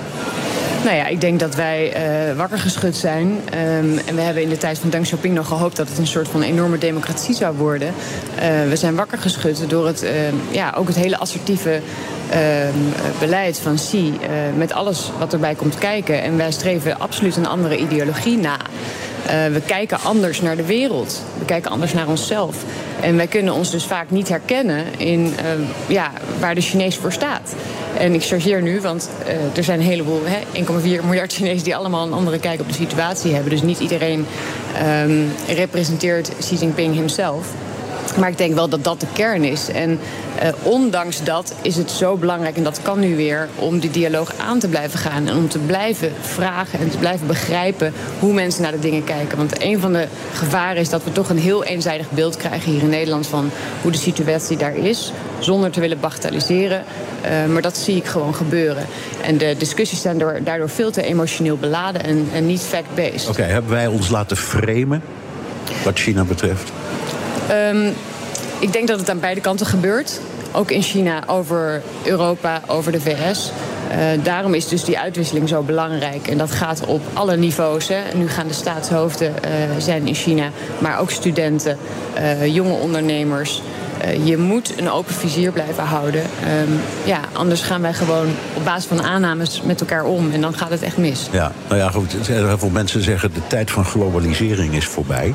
[0.84, 1.94] Nou ja, ik denk dat wij
[2.30, 3.28] uh, wakker geschud zijn.
[3.28, 6.08] Um, en we hebben in de tijd van Deng Xiaoping nog gehoopt dat het een
[6.08, 7.88] soort van enorme democratie zou worden.
[7.88, 10.10] Uh, we zijn wakker geschud door het, uh,
[10.52, 11.82] ja, ook het hele assertieve
[13.20, 14.14] beleid van Xi.
[14.58, 16.22] met alles wat erbij komt kijken.
[16.22, 18.58] En wij streven absoluut een andere ideologie na.
[19.52, 21.22] we kijken anders naar de wereld.
[21.40, 22.56] We kijken anders naar onszelf.
[23.02, 25.34] En wij kunnen ons dus vaak niet herkennen in
[25.88, 27.54] ja, waar de Chinees voor staat.
[27.98, 29.10] En ik chargeer nu, want
[29.56, 30.22] er zijn een heleboel,
[30.54, 33.52] 1,4 miljard Chinezen die allemaal een andere kijk op de situatie hebben.
[33.52, 34.26] Dus niet iedereen
[35.06, 37.48] um, representeert Xi Jinping himself.
[38.18, 39.70] Maar ik denk wel dat dat de kern is.
[39.70, 40.00] En
[40.44, 44.34] uh, ondanks dat is het zo belangrijk, en dat kan nu weer, om die dialoog
[44.38, 45.28] aan te blijven gaan.
[45.28, 49.38] En om te blijven vragen en te blijven begrijpen hoe mensen naar de dingen kijken.
[49.38, 52.82] Want een van de gevaren is dat we toch een heel eenzijdig beeld krijgen hier
[52.82, 53.50] in Nederland van
[53.82, 55.12] hoe de situatie daar is.
[55.40, 56.84] Zonder te willen bagatelliseren.
[57.26, 58.86] Uh, maar dat zie ik gewoon gebeuren.
[59.22, 63.30] En de discussies zijn door, daardoor veel te emotioneel beladen en, en niet fact-based.
[63.30, 65.02] Oké, hebben wij ons laten framen
[65.84, 66.72] wat China betreft?
[67.52, 67.94] Um,
[68.60, 70.20] ik denk dat het aan beide kanten gebeurt.
[70.52, 73.52] Ook in China over Europa, over de VS.
[73.92, 76.28] Uh, daarom is dus die uitwisseling zo belangrijk.
[76.28, 77.88] En dat gaat op alle niveaus.
[77.88, 78.02] Hè.
[78.14, 81.78] Nu gaan de staatshoofden uh, zijn in China, maar ook studenten,
[82.18, 83.62] uh, jonge ondernemers.
[84.24, 86.22] je moet een open vizier blijven houden.
[86.22, 90.32] Um, ja, anders gaan wij gewoon op basis van aannames met elkaar om.
[90.32, 91.28] En dan gaat het echt mis.
[91.32, 92.14] Ja, nou ja, goed.
[92.28, 95.34] Heel veel mensen zeggen de tijd van globalisering is voorbij.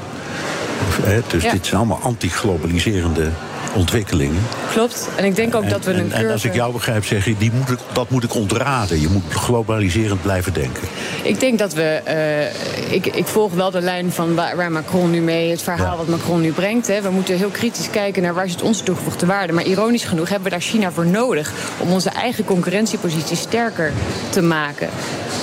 [1.27, 1.51] Dus ja.
[1.51, 3.31] dit zijn allemaal anti-globaliserende
[3.75, 4.43] ontwikkelingen.
[4.71, 5.09] Klopt.
[5.17, 6.25] En ik denk ook en, dat we een en, curve...
[6.25, 9.01] en als ik jou begrijp, zeg je, die moet ik, dat moet ik ontraden.
[9.01, 10.83] Je moet globaliserend blijven denken.
[11.23, 12.01] Ik denk dat we...
[12.09, 15.51] Uh, ik, ik volg wel de lijn van waar, Macron nu mee...
[15.51, 15.97] het verhaal ja.
[15.97, 16.87] wat Macron nu brengt.
[16.87, 17.01] Hè.
[17.03, 19.53] We moeten heel kritisch kijken naar waar zit onze toegevoegde waarde.
[19.53, 21.53] Maar ironisch genoeg hebben we daar China voor nodig...
[21.79, 23.93] om onze eigen concurrentiepositie sterker
[24.31, 24.89] te maken.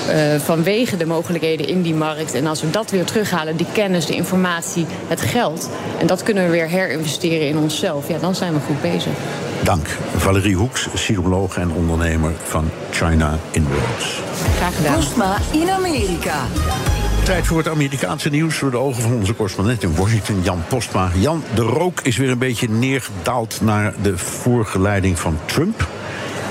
[0.10, 2.34] Uh, vanwege de mogelijkheden in die markt.
[2.34, 5.70] En als we dat weer terughalen, die kennis, de informatie, het geld...
[6.00, 8.08] en dat kunnen we weer herinvesteren in onszelf...
[8.08, 9.14] Ja, dan zijn we goed bezig.
[9.64, 9.88] Dank.
[10.16, 14.22] Valerie Hoeks, psycholoog en ondernemer van China Inroads.
[14.56, 14.96] Graag gedaan.
[14.96, 16.42] Postma in Amerika.
[17.24, 21.12] Tijd voor het Amerikaanse nieuws door de ogen van onze correspondent in Washington, Jan Postma.
[21.16, 25.88] Jan, de rook is weer een beetje neergedaald naar de vorige leiding van Trump.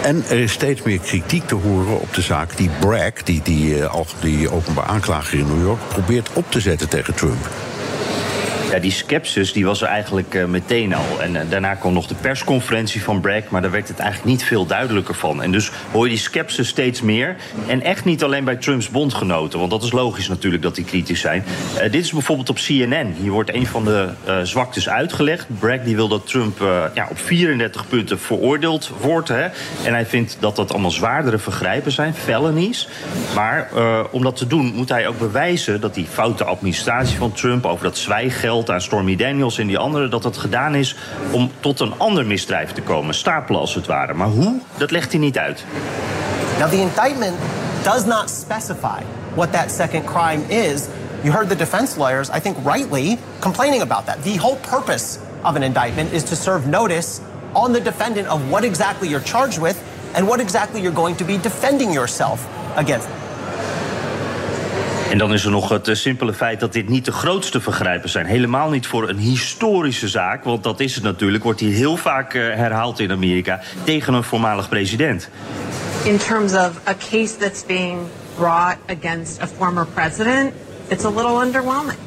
[0.03, 3.79] En er is steeds meer kritiek te horen op de zaak die Bragg, die, die,
[3.79, 7.49] uh, die openbaar aanklager in New York, probeert op te zetten tegen Trump.
[8.75, 11.21] Ja, die skepsis die was er eigenlijk uh, meteen al.
[11.21, 14.45] En uh, daarna kwam nog de persconferentie van Bragg, maar daar werd het eigenlijk niet
[14.45, 15.43] veel duidelijker van.
[15.43, 17.37] En dus hoor je die skepsis steeds meer.
[17.67, 21.21] En echt niet alleen bij Trumps bondgenoten, want dat is logisch natuurlijk dat die kritisch
[21.21, 21.45] zijn.
[21.75, 23.15] Uh, dit is bijvoorbeeld op CNN.
[23.21, 24.09] Hier wordt een van de
[24.43, 25.47] zwaktes uitgelegd.
[25.59, 26.59] Bragg die wil dat Trump
[26.95, 29.29] ja, op 34 punten veroordeeld wordt.
[29.29, 29.43] Hè.
[29.85, 32.89] En hij vindt dat dat allemaal zwaardere vergrijpen zijn, felonies.
[33.35, 33.69] Maar
[34.11, 37.85] om dat te doen moet hij ook bewijzen dat die foute administratie van Trump over
[37.85, 40.97] dat zwijggeld aan Stormy Daniels en die anderen, dat dat gedaan is
[41.31, 43.15] om tot een ander misdrijf te komen.
[43.15, 44.15] Stapelen het ware.
[44.15, 45.65] Maar hoe, dat legt hij niet uit.
[46.59, 47.37] Now, the indictment
[47.83, 49.03] does not specify
[49.35, 50.87] what that second crime is.
[51.23, 54.23] You heard the defense lawyers, I think rightly, complaining about that.
[54.23, 57.21] The whole purpose of an indictment is to serve notice
[57.53, 59.77] on the defendant of what exactly you're charged with
[60.15, 62.47] and what exactly you're going to be defending yourself
[62.77, 63.09] against.
[65.11, 68.09] En dan is er nog het uh, simpele feit dat dit niet de grootste vergrijpen
[68.09, 68.27] zijn.
[68.27, 71.45] Helemaal niet voor een historische zaak, want dat is het natuurlijk.
[71.45, 75.29] Wordt hier heel vaak uh, herhaald in Amerika tegen een voormalig president.
[76.05, 77.99] In terms of a case that's being
[78.37, 80.53] brought against a former president,
[80.89, 81.99] it's a little underwhelming.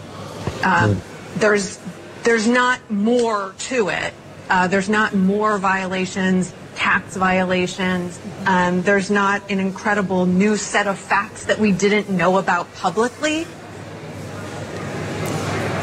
[0.63, 1.01] Um,
[1.37, 1.77] there's
[2.21, 4.13] there's not more to it.
[4.49, 8.19] Uh, there's not more violations tax violations.
[8.45, 13.45] Um, there's not an incredible new set of facts that we didn't know about publicly.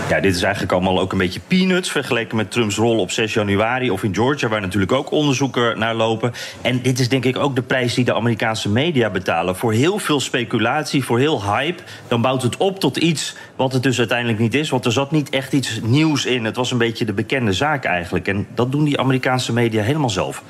[0.08, 3.34] Ja, dit is eigenlijk allemaal ook een beetje peanuts vergeleken met Trumps rol op 6
[3.34, 6.32] januari of in Georgia, waar natuurlijk ook onderzoeken naar lopen.
[6.60, 9.56] En dit is denk ik ook de prijs die de Amerikaanse media betalen.
[9.56, 13.82] Voor heel veel speculatie, voor heel hype, dan bouwt het op tot iets wat het
[13.82, 14.70] dus uiteindelijk niet is.
[14.70, 16.44] Want er zat niet echt iets nieuws in.
[16.44, 18.28] Het was een beetje de bekende zaak eigenlijk.
[18.28, 20.42] En dat doen die Amerikaanse media helemaal zelf.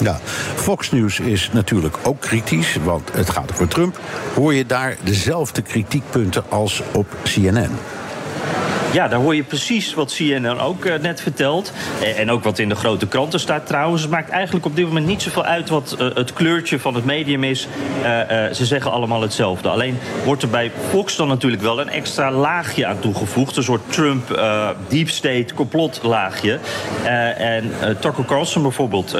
[0.00, 0.18] Ja,
[0.54, 4.00] Fox News is natuurlijk ook kritisch, want het gaat over Trump.
[4.34, 7.70] Hoor je daar dezelfde kritiekpunten als op CNN?
[8.92, 11.72] Ja, daar hoor je precies wat CNN ook uh, net vertelt.
[12.02, 14.02] En, en, ook wat in de grote kranten staat trouwens.
[14.02, 17.04] Het maakt eigenlijk op dit moment niet zoveel uit wat uh, het kleurtje van het
[17.04, 17.68] medium is.
[18.02, 18.06] Uh,
[18.52, 19.68] ze zeggen allemaal hetzelfde.
[19.68, 23.56] Alleen wordt er bij Fox dan natuurlijk wel een extra laagje aan toegevoegd.
[23.56, 24.40] Een soort Trump
[24.88, 26.58] deep state complotlaagje.
[27.36, 29.16] en Tucker Carlson bijvoorbeeld,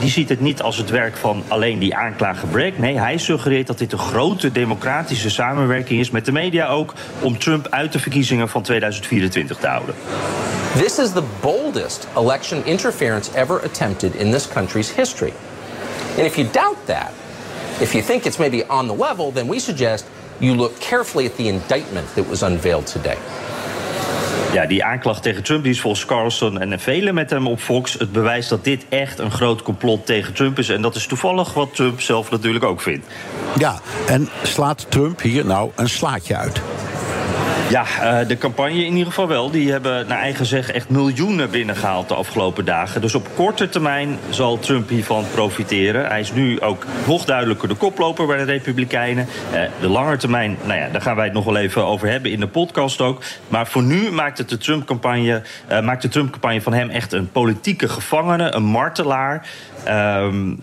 [0.00, 2.78] die ziet het niet als het werk van alleen die aanklager Bragg.
[2.78, 7.38] Nee, hij suggereert dat dit een grote democratische samenwerking is met de media ook om
[7.38, 8.62] Trump uit de verkiezingen van
[8.94, 9.94] 2024 te houden.
[10.74, 15.32] This is the boldest election interference ever attempted in this country's history.
[16.16, 17.12] And if you doubt that,
[17.80, 20.04] if you think it's maybe on the level, then we suggest
[20.38, 23.18] you look carefully at the indictment that was unveiled today.
[24.52, 27.92] Ja, die aanklacht tegen Trump die is volgens Carlson en velen met hem op Fox
[27.92, 30.68] het bewijs dat dit echt een groot complot tegen Trump is.
[30.68, 33.06] En dat is toevallig wat Trump zelf natuurlijk ook vindt.
[33.58, 36.60] Ja, en slaat Trump hier nou een slaatje uit?
[37.68, 37.84] Ja,
[38.22, 39.50] uh, de campagne in ieder geval wel.
[39.50, 43.00] Die hebben naar eigen zeggen echt miljoenen binnengehaald de afgelopen dagen.
[43.00, 46.06] Dus op korte termijn zal Trump hiervan profiteren.
[46.06, 49.28] Hij is nu ook nog duidelijker de koploper bij de Republikeinen.
[49.52, 52.30] Uh, de lange termijn, nou ja, daar gaan wij het nog wel even over hebben
[52.30, 53.22] in de podcast ook.
[53.48, 57.30] Maar voor nu maakt het de Trump-campagne uh, maakt de Trump-campagne van hem echt een
[57.32, 59.46] politieke gevangene, een martelaar.
[59.88, 60.60] Um,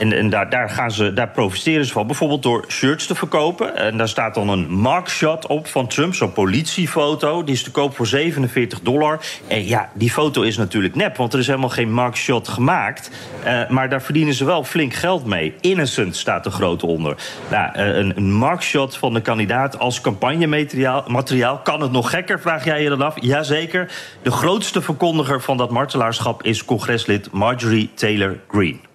[0.00, 2.06] en, en daar, gaan ze, daar profiteren ze van.
[2.06, 3.76] Bijvoorbeeld door shirts te verkopen.
[3.76, 7.44] En daar staat dan een mugshot op van Trump, zo'n politiefoto.
[7.44, 9.20] Die is te koop voor 47 dollar.
[9.46, 13.10] En ja, die foto is natuurlijk nep, want er is helemaal geen mugshot gemaakt.
[13.44, 15.54] Uh, maar daar verdienen ze wel flink geld mee.
[15.60, 17.16] Innocent staat er groot onder.
[17.50, 21.58] Nou, uh, een, een mugshot van de kandidaat als campagnemateriaal materiaal.
[21.58, 23.14] kan het nog gekker, vraag jij je dan af?
[23.20, 23.90] Jazeker.
[24.22, 28.89] De grootste verkondiger van dat martelaarschap is congreslid Marjorie Taylor Greene.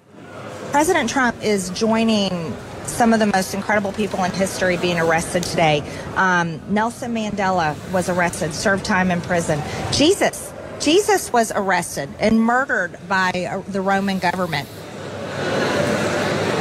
[0.75, 2.53] President Trump is joining
[2.83, 5.81] some of the most incredible people in history being arrested today.
[6.17, 9.61] Um, Nelson Mandela was arrested, served time in prison.
[9.93, 10.51] Jesus,
[10.81, 14.67] Jesus was arrested and murdered by uh, the Roman government.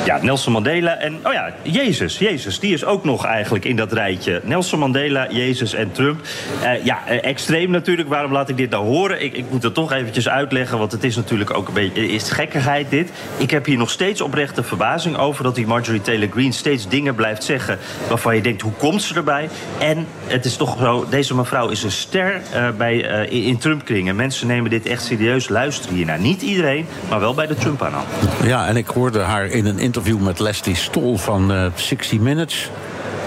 [0.04, 2.18] Ja, Nelson Mandela en, oh ja, Jezus.
[2.18, 4.40] Jezus, die is ook nog eigenlijk in dat rijtje.
[4.44, 6.20] Nelson Mandela, Jezus en Trump.
[6.62, 8.08] Uh, ja, uh, extreem natuurlijk.
[8.08, 9.22] Waarom laat ik dit nou horen?
[9.22, 12.08] Ik, ik moet het toch eventjes uitleggen, want het is natuurlijk ook een beetje...
[12.08, 13.10] is gekkigheid dit.
[13.36, 15.44] Ik heb hier nog steeds oprechte verbazing over...
[15.44, 17.78] dat die Marjorie Taylor Greene steeds dingen blijft zeggen...
[18.08, 19.48] waarvan je denkt, hoe komt ze erbij?
[19.78, 22.96] En het is toch zo, deze mevrouw is een ster uh, bij,
[23.28, 24.16] in Trump-kringen.
[24.16, 26.20] Mensen nemen dit echt serieus, luisteren hiernaar.
[26.20, 28.04] Niet iedereen, maar wel bij de Trump-aanhang.
[28.42, 32.70] Ja, en ik hoorde haar in een interview met Leslie Stol van uh, 60 Minutes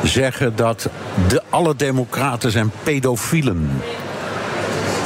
[0.04, 0.90] zeggen dat
[1.28, 3.70] de, alle democraten zijn pedofielen.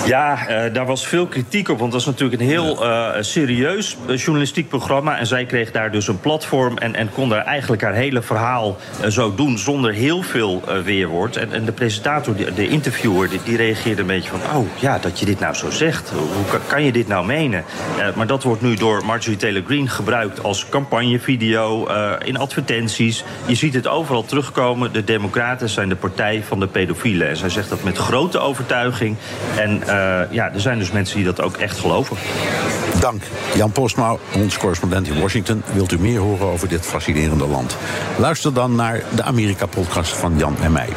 [0.05, 1.79] Ja, uh, daar was veel kritiek op.
[1.79, 5.17] Want dat is natuurlijk een heel uh, serieus journalistiek programma.
[5.17, 6.77] En zij kreeg daar dus een platform.
[6.77, 9.57] En, en kon daar eigenlijk haar hele verhaal uh, zo doen.
[9.57, 11.37] zonder heel veel weerwoord.
[11.37, 14.39] En, en de presentator, de, de interviewer, die, die, reageerde een beetje van.
[14.55, 16.09] Oh ja, dat je dit nou zo zegt.
[16.09, 17.63] Hoe kan, kan je dit nou menen?
[18.15, 21.87] maar dat wordt nu door Marjorie Taylor Greene gebruikt als campagnevideo.
[22.23, 23.23] in advertenties.
[23.45, 24.93] Je ziet het overal terugkomen.
[24.93, 27.29] De Democraten zijn de partij van de pedofielen.
[27.29, 29.15] En zij zegt dat met grote overtuiging.
[29.57, 29.81] En
[30.29, 32.17] ja, er zijn dus mensen die dat ook echt geloven.
[32.99, 33.21] Dank.
[33.55, 35.63] Jan Postma, ons correspondent in Washington.
[35.73, 37.77] Wilt u meer horen over dit fascinerende land?
[38.17, 40.89] Luister dan naar de Amerika-podcast van Jan en mij.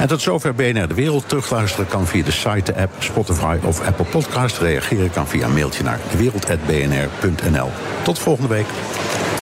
[0.00, 1.28] En tot zover BNR De Wereld.
[1.28, 4.58] Terugluisteren kan via de site, de app, Spotify of Apple Podcast.
[4.58, 7.70] Reageren kan via mailtje naar dewereld.bnr.nl.
[8.02, 8.66] Tot volgende week.